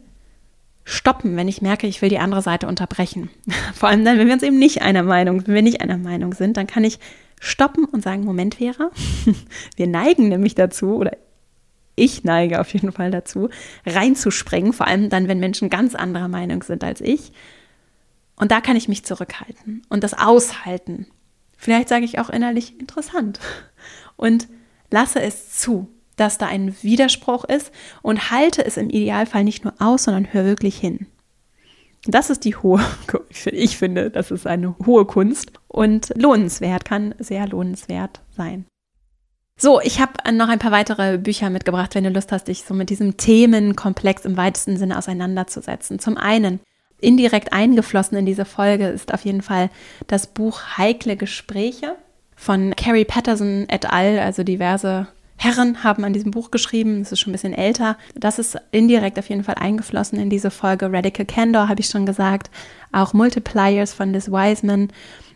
[0.85, 3.29] stoppen, wenn ich merke, ich will die andere Seite unterbrechen.
[3.75, 6.33] Vor allem dann, wenn wir uns eben nicht einer Meinung, wenn wir nicht einer Meinung
[6.33, 7.01] sind, dann kann ich
[7.41, 8.91] stoppen und sagen, Moment, Vera,
[9.77, 11.17] wir neigen nämlich dazu, oder
[11.97, 13.49] ich neige auf jeden Fall dazu,
[13.85, 17.33] reinzuspringen, vor allem dann, wenn Menschen ganz anderer Meinung sind als ich.
[18.37, 21.09] Und da kann ich mich zurückhalten und das aushalten
[21.59, 23.41] Vielleicht sage ich auch innerlich interessant
[24.17, 24.49] und
[24.91, 29.75] lasse es zu, dass da ein Widerspruch ist und halte es im Idealfall nicht nur
[29.81, 31.07] aus, sondern hör wirklich hin.
[32.05, 32.81] Das ist die hohe,
[33.45, 38.65] ich finde, das ist eine hohe Kunst und lohnenswert, kann sehr lohnenswert sein.
[39.61, 42.75] So, ich habe noch ein paar weitere Bücher mitgebracht, wenn du Lust hast, dich so
[42.75, 45.99] mit diesem Themenkomplex im weitesten Sinne auseinanderzusetzen.
[45.99, 46.61] Zum einen
[47.01, 49.71] indirekt eingeflossen in diese Folge ist auf jeden Fall
[50.07, 51.97] das Buch Heikle Gespräche
[52.37, 57.01] von Carrie Patterson et al., also diverse Herren haben an diesem Buch geschrieben.
[57.01, 57.97] Es ist schon ein bisschen älter.
[58.17, 60.93] Das ist indirekt auf jeden Fall eingeflossen in diese Folge.
[60.93, 62.51] Radical Candor habe ich schon gesagt.
[62.91, 64.89] Auch Multipliers von Liz Wiseman.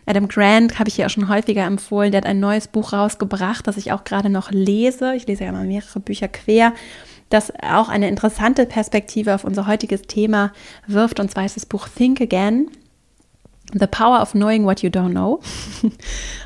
[0.05, 2.11] Adam Grant habe ich ja auch schon häufiger empfohlen.
[2.11, 5.15] Der hat ein neues Buch rausgebracht, das ich auch gerade noch lese.
[5.15, 6.73] Ich lese ja mal mehrere Bücher quer
[7.33, 10.51] das auch eine interessante Perspektive auf unser heutiges Thema
[10.87, 11.19] wirft.
[11.19, 12.69] Und zwar ist das Buch Think Again.
[13.73, 15.41] The Power of Knowing What You Don't Know.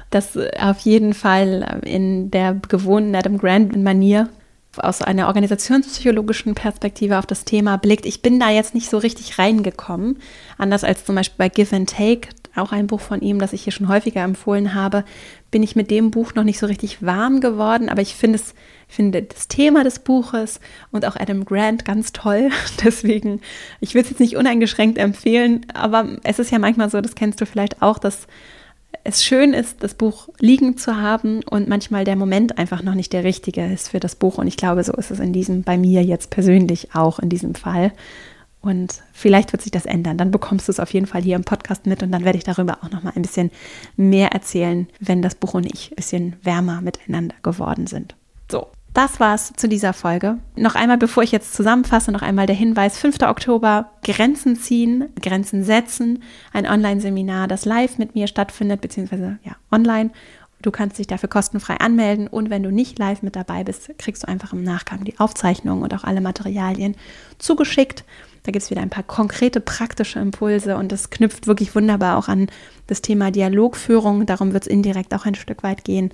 [0.09, 4.29] Das auf jeden Fall in der gewohnten Adam Grant-Manier
[4.77, 8.05] aus einer organisationspsychologischen Perspektive auf das Thema blickt.
[8.05, 10.19] Ich bin da jetzt nicht so richtig reingekommen,
[10.57, 13.63] anders als zum Beispiel bei Give and Take auch ein Buch von ihm, das ich
[13.63, 15.03] hier schon häufiger empfohlen habe,
[15.51, 18.53] bin ich mit dem Buch noch nicht so richtig warm geworden, aber ich finde es
[18.87, 20.59] finde das Thema des Buches
[20.91, 22.49] und auch Adam Grant ganz toll.
[22.83, 23.41] Deswegen,
[23.79, 27.41] ich will es jetzt nicht uneingeschränkt empfehlen, aber es ist ja manchmal so, das kennst
[27.41, 28.27] du vielleicht auch, dass
[29.03, 33.13] es schön ist, das Buch liegen zu haben und manchmal der Moment einfach noch nicht
[33.13, 34.37] der richtige ist für das Buch.
[34.37, 37.55] Und ich glaube, so ist es in diesem, bei mir jetzt persönlich auch in diesem
[37.55, 37.93] Fall.
[38.59, 40.17] Und vielleicht wird sich das ändern.
[40.17, 42.43] Dann bekommst du es auf jeden Fall hier im Podcast mit und dann werde ich
[42.43, 43.51] darüber auch noch mal ein bisschen
[43.95, 48.15] mehr erzählen, wenn das Buch und ich ein bisschen wärmer miteinander geworden sind.
[48.51, 48.67] So,
[48.97, 50.39] das war's zu dieser Folge.
[50.55, 53.21] Noch einmal, bevor ich jetzt zusammenfasse, noch einmal der Hinweis: 5.
[53.21, 56.23] Oktober, Grenzen ziehen, Grenzen setzen.
[56.51, 60.09] Ein Online-Seminar, das live mit mir stattfindet, beziehungsweise ja, online.
[60.63, 64.23] Du kannst dich dafür kostenfrei anmelden und wenn du nicht live mit dabei bist, kriegst
[64.23, 66.95] du einfach im Nachgang die Aufzeichnung und auch alle Materialien
[67.37, 68.03] zugeschickt.
[68.41, 72.29] Da gibt es wieder ein paar konkrete praktische Impulse und das knüpft wirklich wunderbar auch
[72.29, 72.47] an
[72.87, 74.25] das Thema Dialogführung.
[74.25, 76.11] Darum wird es indirekt auch ein Stück weit gehen.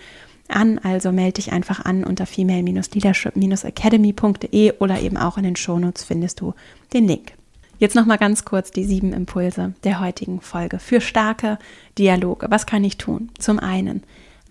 [0.54, 6.42] An, also melde dich einfach an unter female-leadership-academy.de oder eben auch in den Shownotes findest
[6.42, 6.54] du
[6.94, 7.34] den Link.
[7.80, 11.60] Jetzt noch mal ganz kurz die sieben Impulse der heutigen Folge für starke
[11.98, 12.48] Dialoge.
[12.50, 13.30] Was kann ich tun?
[13.40, 14.04] Zum einen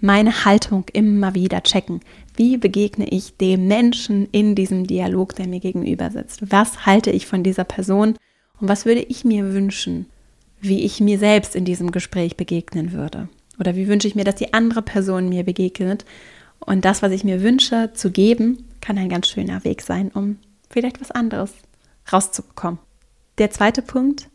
[0.02, 2.00] meine Haltung immer wieder checken.
[2.36, 6.50] Wie begegne ich dem Menschen in diesem Dialog, der mir gegenüber sitzt?
[6.50, 8.16] Was halte ich von dieser Person
[8.60, 10.06] und was würde ich mir wünschen,
[10.60, 13.28] wie ich mir selbst in diesem Gespräch begegnen würde?
[13.58, 16.04] Oder wie wünsche ich mir, dass die andere Person mir begegnet?
[16.60, 20.38] Und das, was ich mir wünsche zu geben, kann ein ganz schöner Weg sein, um
[20.70, 21.52] vielleicht was anderes
[22.12, 22.78] rauszubekommen.
[23.38, 24.28] Der zweite Punkt,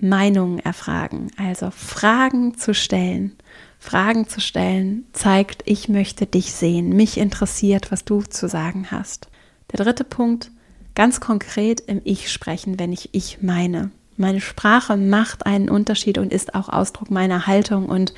[0.00, 3.36] Meinungen erfragen, also Fragen zu stellen.
[3.80, 9.28] Fragen zu stellen zeigt, ich möchte dich sehen, mich interessiert, was du zu sagen hast.
[9.72, 10.50] Der dritte Punkt,
[10.94, 13.90] ganz konkret im Ich sprechen, wenn ich ich meine.
[14.18, 18.12] Meine Sprache macht einen Unterschied und ist auch Ausdruck meiner Haltung und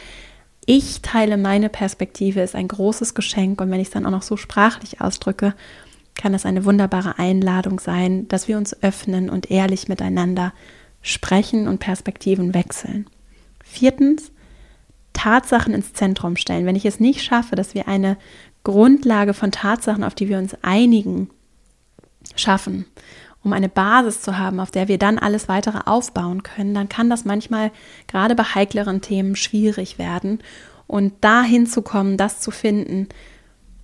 [0.66, 4.22] ich teile meine Perspektive, ist ein großes Geschenk und wenn ich es dann auch noch
[4.22, 5.54] so sprachlich ausdrücke,
[6.14, 10.52] kann das eine wunderbare Einladung sein, dass wir uns öffnen und ehrlich miteinander
[11.02, 13.06] sprechen und Perspektiven wechseln.
[13.62, 14.32] Viertens,
[15.12, 16.66] Tatsachen ins Zentrum stellen.
[16.66, 18.16] Wenn ich es nicht schaffe, dass wir eine
[18.64, 21.30] Grundlage von Tatsachen, auf die wir uns einigen,
[22.36, 22.86] schaffen,
[23.42, 27.08] um eine Basis zu haben, auf der wir dann alles weitere aufbauen können, dann kann
[27.08, 27.70] das manchmal
[28.06, 30.40] gerade bei heikleren Themen schwierig werden.
[30.86, 33.08] Und da hinzukommen, das zu finden,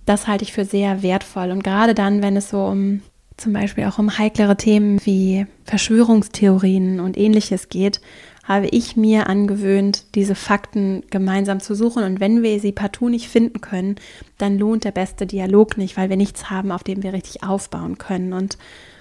[0.05, 1.51] das halte ich für sehr wertvoll.
[1.51, 3.01] Und gerade dann, wenn es so um
[3.37, 8.01] zum Beispiel auch um heiklere Themen wie Verschwörungstheorien und ähnliches geht,
[8.43, 12.03] habe ich mir angewöhnt, diese Fakten gemeinsam zu suchen.
[12.03, 13.95] Und wenn wir sie partout nicht finden können,
[14.37, 17.97] dann lohnt der beste Dialog nicht, weil wir nichts haben, auf dem wir richtig aufbauen
[17.97, 18.33] können.
[18.33, 18.57] Und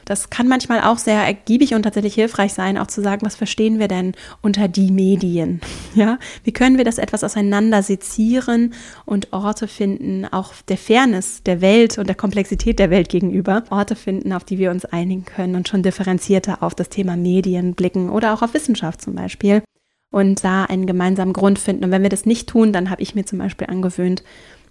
[0.06, 3.80] das kann manchmal auch sehr ergiebig und tatsächlich hilfreich sein, auch zu sagen, was verstehen
[3.80, 5.60] wir denn unter die Medien?
[5.94, 8.74] Ja, wie können wir das etwas auseinander sezieren
[9.06, 13.96] und Orte finden, auch der Fairness der Welt und der Komplexität der Welt gegenüber, Orte
[13.96, 18.10] finden, auf die wir uns einigen können und schon differenzierter auf das Thema Medien blicken
[18.10, 19.62] oder auch auf Wissenschaft zum Beispiel
[20.10, 21.84] und da einen gemeinsamen Grund finden.
[21.84, 24.22] Und wenn wir das nicht tun, dann habe ich mir zum Beispiel angewöhnt,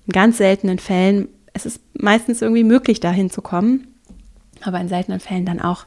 [0.05, 3.94] in ganz seltenen Fällen, es ist meistens irgendwie möglich, dahin zu kommen,
[4.61, 5.85] aber in seltenen Fällen dann auch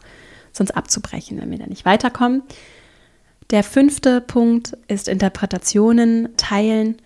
[0.53, 2.43] sonst abzubrechen, wenn wir da nicht weiterkommen.
[3.51, 6.97] Der fünfte Punkt ist Interpretationen teilen.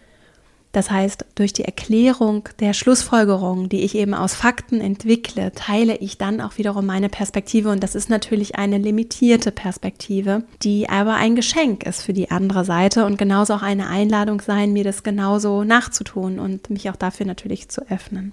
[0.72, 6.16] Das heißt, durch die Erklärung der Schlussfolgerungen, die ich eben aus Fakten entwickle, teile ich
[6.16, 7.68] dann auch wiederum meine Perspektive.
[7.68, 12.64] Und das ist natürlich eine limitierte Perspektive, die aber ein Geschenk ist für die andere
[12.64, 17.26] Seite und genauso auch eine Einladung sein, mir das genauso nachzutun und mich auch dafür
[17.26, 18.32] natürlich zu öffnen.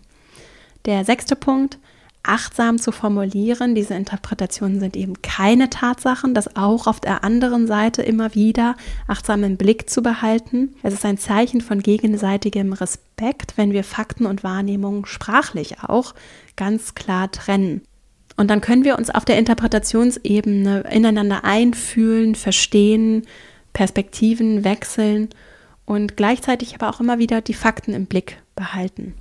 [0.85, 1.77] Der sechste Punkt
[2.23, 3.75] achtsam zu formulieren.
[3.75, 8.75] Diese Interpretationen sind eben keine Tatsachen, das auch auf der anderen Seite immer wieder
[9.07, 10.75] achtsam im Blick zu behalten.
[10.83, 16.13] Es ist ein Zeichen von gegenseitigem Respekt, wenn wir Fakten und Wahrnehmungen sprachlich auch
[16.55, 17.81] ganz klar trennen.
[18.35, 23.25] Und dann können wir uns auf der Interpretationsebene ineinander einfühlen, verstehen,
[23.73, 25.29] Perspektiven wechseln
[25.85, 29.13] und gleichzeitig aber auch immer wieder die Fakten im Blick behalten.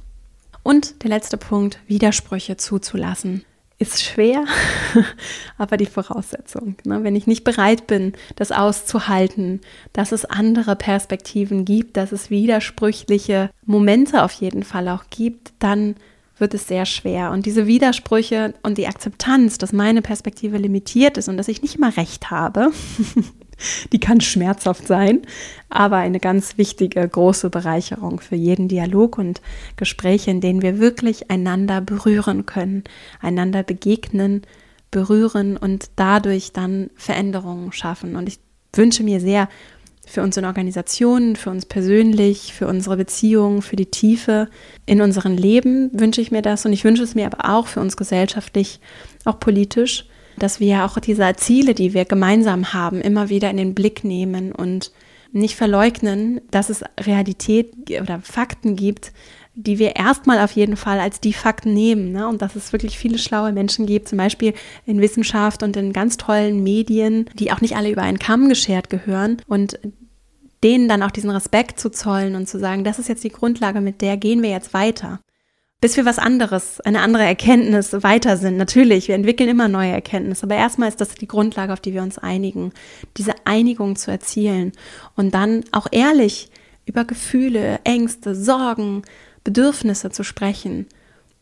[0.68, 3.42] Und der letzte Punkt, Widersprüche zuzulassen.
[3.78, 4.44] Ist schwer,
[5.56, 6.76] aber die Voraussetzung.
[6.84, 7.02] Ne?
[7.04, 9.62] Wenn ich nicht bereit bin, das auszuhalten,
[9.94, 15.94] dass es andere Perspektiven gibt, dass es widersprüchliche Momente auf jeden Fall auch gibt, dann
[16.36, 17.30] wird es sehr schwer.
[17.30, 21.76] Und diese Widersprüche und die Akzeptanz, dass meine Perspektive limitiert ist und dass ich nicht
[21.76, 22.72] immer recht habe,
[23.92, 25.22] die kann schmerzhaft sein,
[25.68, 29.40] aber eine ganz wichtige, große Bereicherung für jeden Dialog und
[29.76, 32.84] Gespräche, in denen wir wirklich einander berühren können,
[33.20, 34.42] einander begegnen,
[34.90, 38.16] berühren und dadurch dann Veränderungen schaffen.
[38.16, 38.38] Und ich
[38.72, 39.48] wünsche mir sehr
[40.06, 44.48] für uns in Organisationen, für uns persönlich, für unsere Beziehungen, für die Tiefe
[44.86, 47.80] in unserem Leben wünsche ich mir das und ich wünsche es mir aber auch für
[47.80, 48.80] uns gesellschaftlich,
[49.26, 50.06] auch politisch,
[50.38, 54.52] dass wir auch diese Ziele, die wir gemeinsam haben, immer wieder in den Blick nehmen
[54.52, 54.92] und
[55.32, 59.12] nicht verleugnen, dass es Realität oder Fakten gibt,
[59.54, 62.12] die wir erstmal auf jeden Fall als die Fakten nehmen.
[62.12, 62.28] Ne?
[62.28, 64.54] Und dass es wirklich viele schlaue Menschen gibt, zum Beispiel
[64.86, 68.88] in Wissenschaft und in ganz tollen Medien, die auch nicht alle über einen Kamm geschert
[68.88, 69.38] gehören.
[69.48, 69.78] Und
[70.62, 73.80] denen dann auch diesen Respekt zu zollen und zu sagen, das ist jetzt die Grundlage,
[73.80, 75.20] mit der gehen wir jetzt weiter
[75.80, 78.56] bis wir was anderes, eine andere Erkenntnis weiter sind.
[78.56, 82.02] Natürlich, wir entwickeln immer neue Erkenntnisse, aber erstmal ist das die Grundlage, auf die wir
[82.02, 82.72] uns einigen,
[83.16, 84.72] diese Einigung zu erzielen
[85.14, 86.50] und dann auch ehrlich
[86.84, 89.02] über Gefühle, Ängste, Sorgen,
[89.44, 90.86] Bedürfnisse zu sprechen,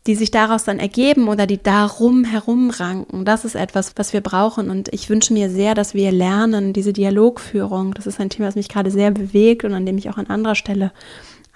[0.07, 3.25] die sich daraus dann ergeben oder die darum herumranken.
[3.25, 6.93] Das ist etwas, was wir brauchen und ich wünsche mir sehr, dass wir lernen, diese
[6.93, 7.95] Dialogführung.
[7.95, 10.27] Das ist ein Thema, das mich gerade sehr bewegt und an dem ich auch an
[10.27, 10.93] anderer Stelle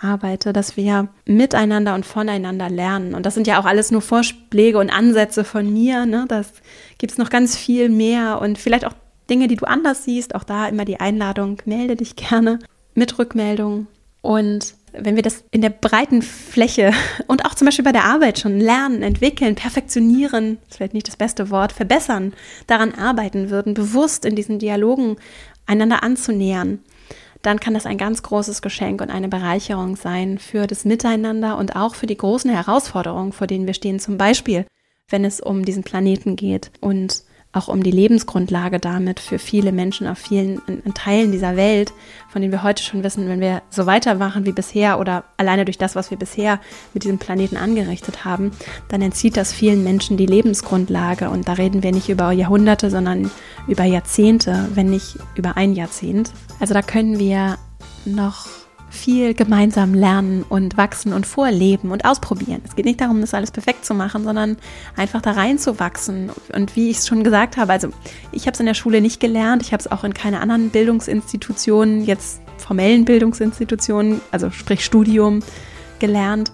[0.00, 3.14] arbeite, dass wir miteinander und voneinander lernen.
[3.14, 6.06] Und das sind ja auch alles nur Vorschläge und Ansätze von mir.
[6.06, 6.24] Ne?
[6.28, 6.52] Das
[6.98, 8.94] gibt es noch ganz viel mehr und vielleicht auch
[9.28, 10.34] Dinge, die du anders siehst.
[10.34, 12.58] Auch da immer die Einladung, melde dich gerne
[12.94, 13.86] mit Rückmeldung.
[14.22, 16.92] Und wenn wir das in der breiten Fläche
[17.26, 21.16] und auch zum Beispiel bei der Arbeit schon lernen, entwickeln, perfektionieren, ist vielleicht nicht das
[21.16, 22.32] beste Wort, verbessern,
[22.66, 25.16] daran arbeiten würden, bewusst in diesen Dialogen
[25.66, 26.80] einander anzunähern,
[27.42, 31.76] dann kann das ein ganz großes Geschenk und eine Bereicherung sein für das Miteinander und
[31.76, 34.66] auch für die großen Herausforderungen, vor denen wir stehen, zum Beispiel,
[35.08, 37.22] wenn es um diesen Planeten geht und
[37.52, 40.60] auch um die Lebensgrundlage damit für viele Menschen auf vielen
[40.94, 41.92] Teilen dieser Welt,
[42.28, 45.78] von denen wir heute schon wissen, wenn wir so weitermachen wie bisher oder alleine durch
[45.78, 46.60] das, was wir bisher
[46.94, 48.52] mit diesem Planeten angerichtet haben,
[48.88, 51.28] dann entzieht das vielen Menschen die Lebensgrundlage.
[51.28, 53.32] Und da reden wir nicht über Jahrhunderte, sondern
[53.66, 56.30] über Jahrzehnte, wenn nicht über ein Jahrzehnt.
[56.60, 57.58] Also da können wir
[58.04, 58.59] noch
[58.90, 62.60] viel gemeinsam lernen und wachsen und vorleben und ausprobieren.
[62.66, 64.56] Es geht nicht darum, das alles perfekt zu machen, sondern
[64.96, 66.30] einfach da reinzuwachsen.
[66.52, 67.90] Und wie ich es schon gesagt habe, also
[68.32, 70.70] ich habe es in der Schule nicht gelernt, ich habe es auch in keine anderen
[70.70, 75.40] Bildungsinstitutionen, jetzt formellen Bildungsinstitutionen, also sprich Studium,
[76.00, 76.52] gelernt,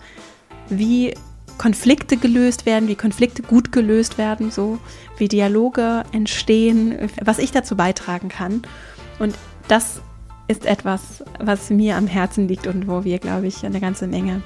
[0.68, 1.14] wie
[1.58, 4.78] Konflikte gelöst werden, wie Konflikte gut gelöst werden, so
[5.16, 8.62] wie Dialoge entstehen, was ich dazu beitragen kann.
[9.18, 9.34] Und
[9.68, 10.02] das
[10.48, 14.42] ist etwas, was mir am Herzen liegt und wo wir, glaube ich, eine ganze Menge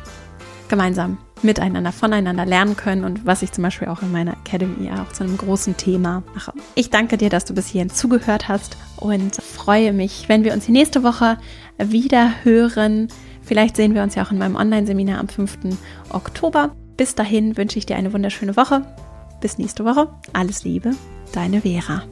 [0.68, 5.12] gemeinsam miteinander, voneinander lernen können und was ich zum Beispiel auch in meiner Academy auch
[5.12, 6.52] zu einem großen Thema mache.
[6.74, 10.66] Ich danke dir, dass du bis hierhin zugehört hast und freue mich, wenn wir uns
[10.66, 11.38] die nächste Woche
[11.78, 13.08] wieder hören.
[13.42, 15.58] Vielleicht sehen wir uns ja auch in meinem Online-Seminar am 5.
[16.10, 16.76] Oktober.
[16.96, 18.82] Bis dahin wünsche ich dir eine wunderschöne Woche.
[19.40, 20.08] Bis nächste Woche.
[20.34, 20.92] Alles Liebe,
[21.32, 22.02] deine Vera.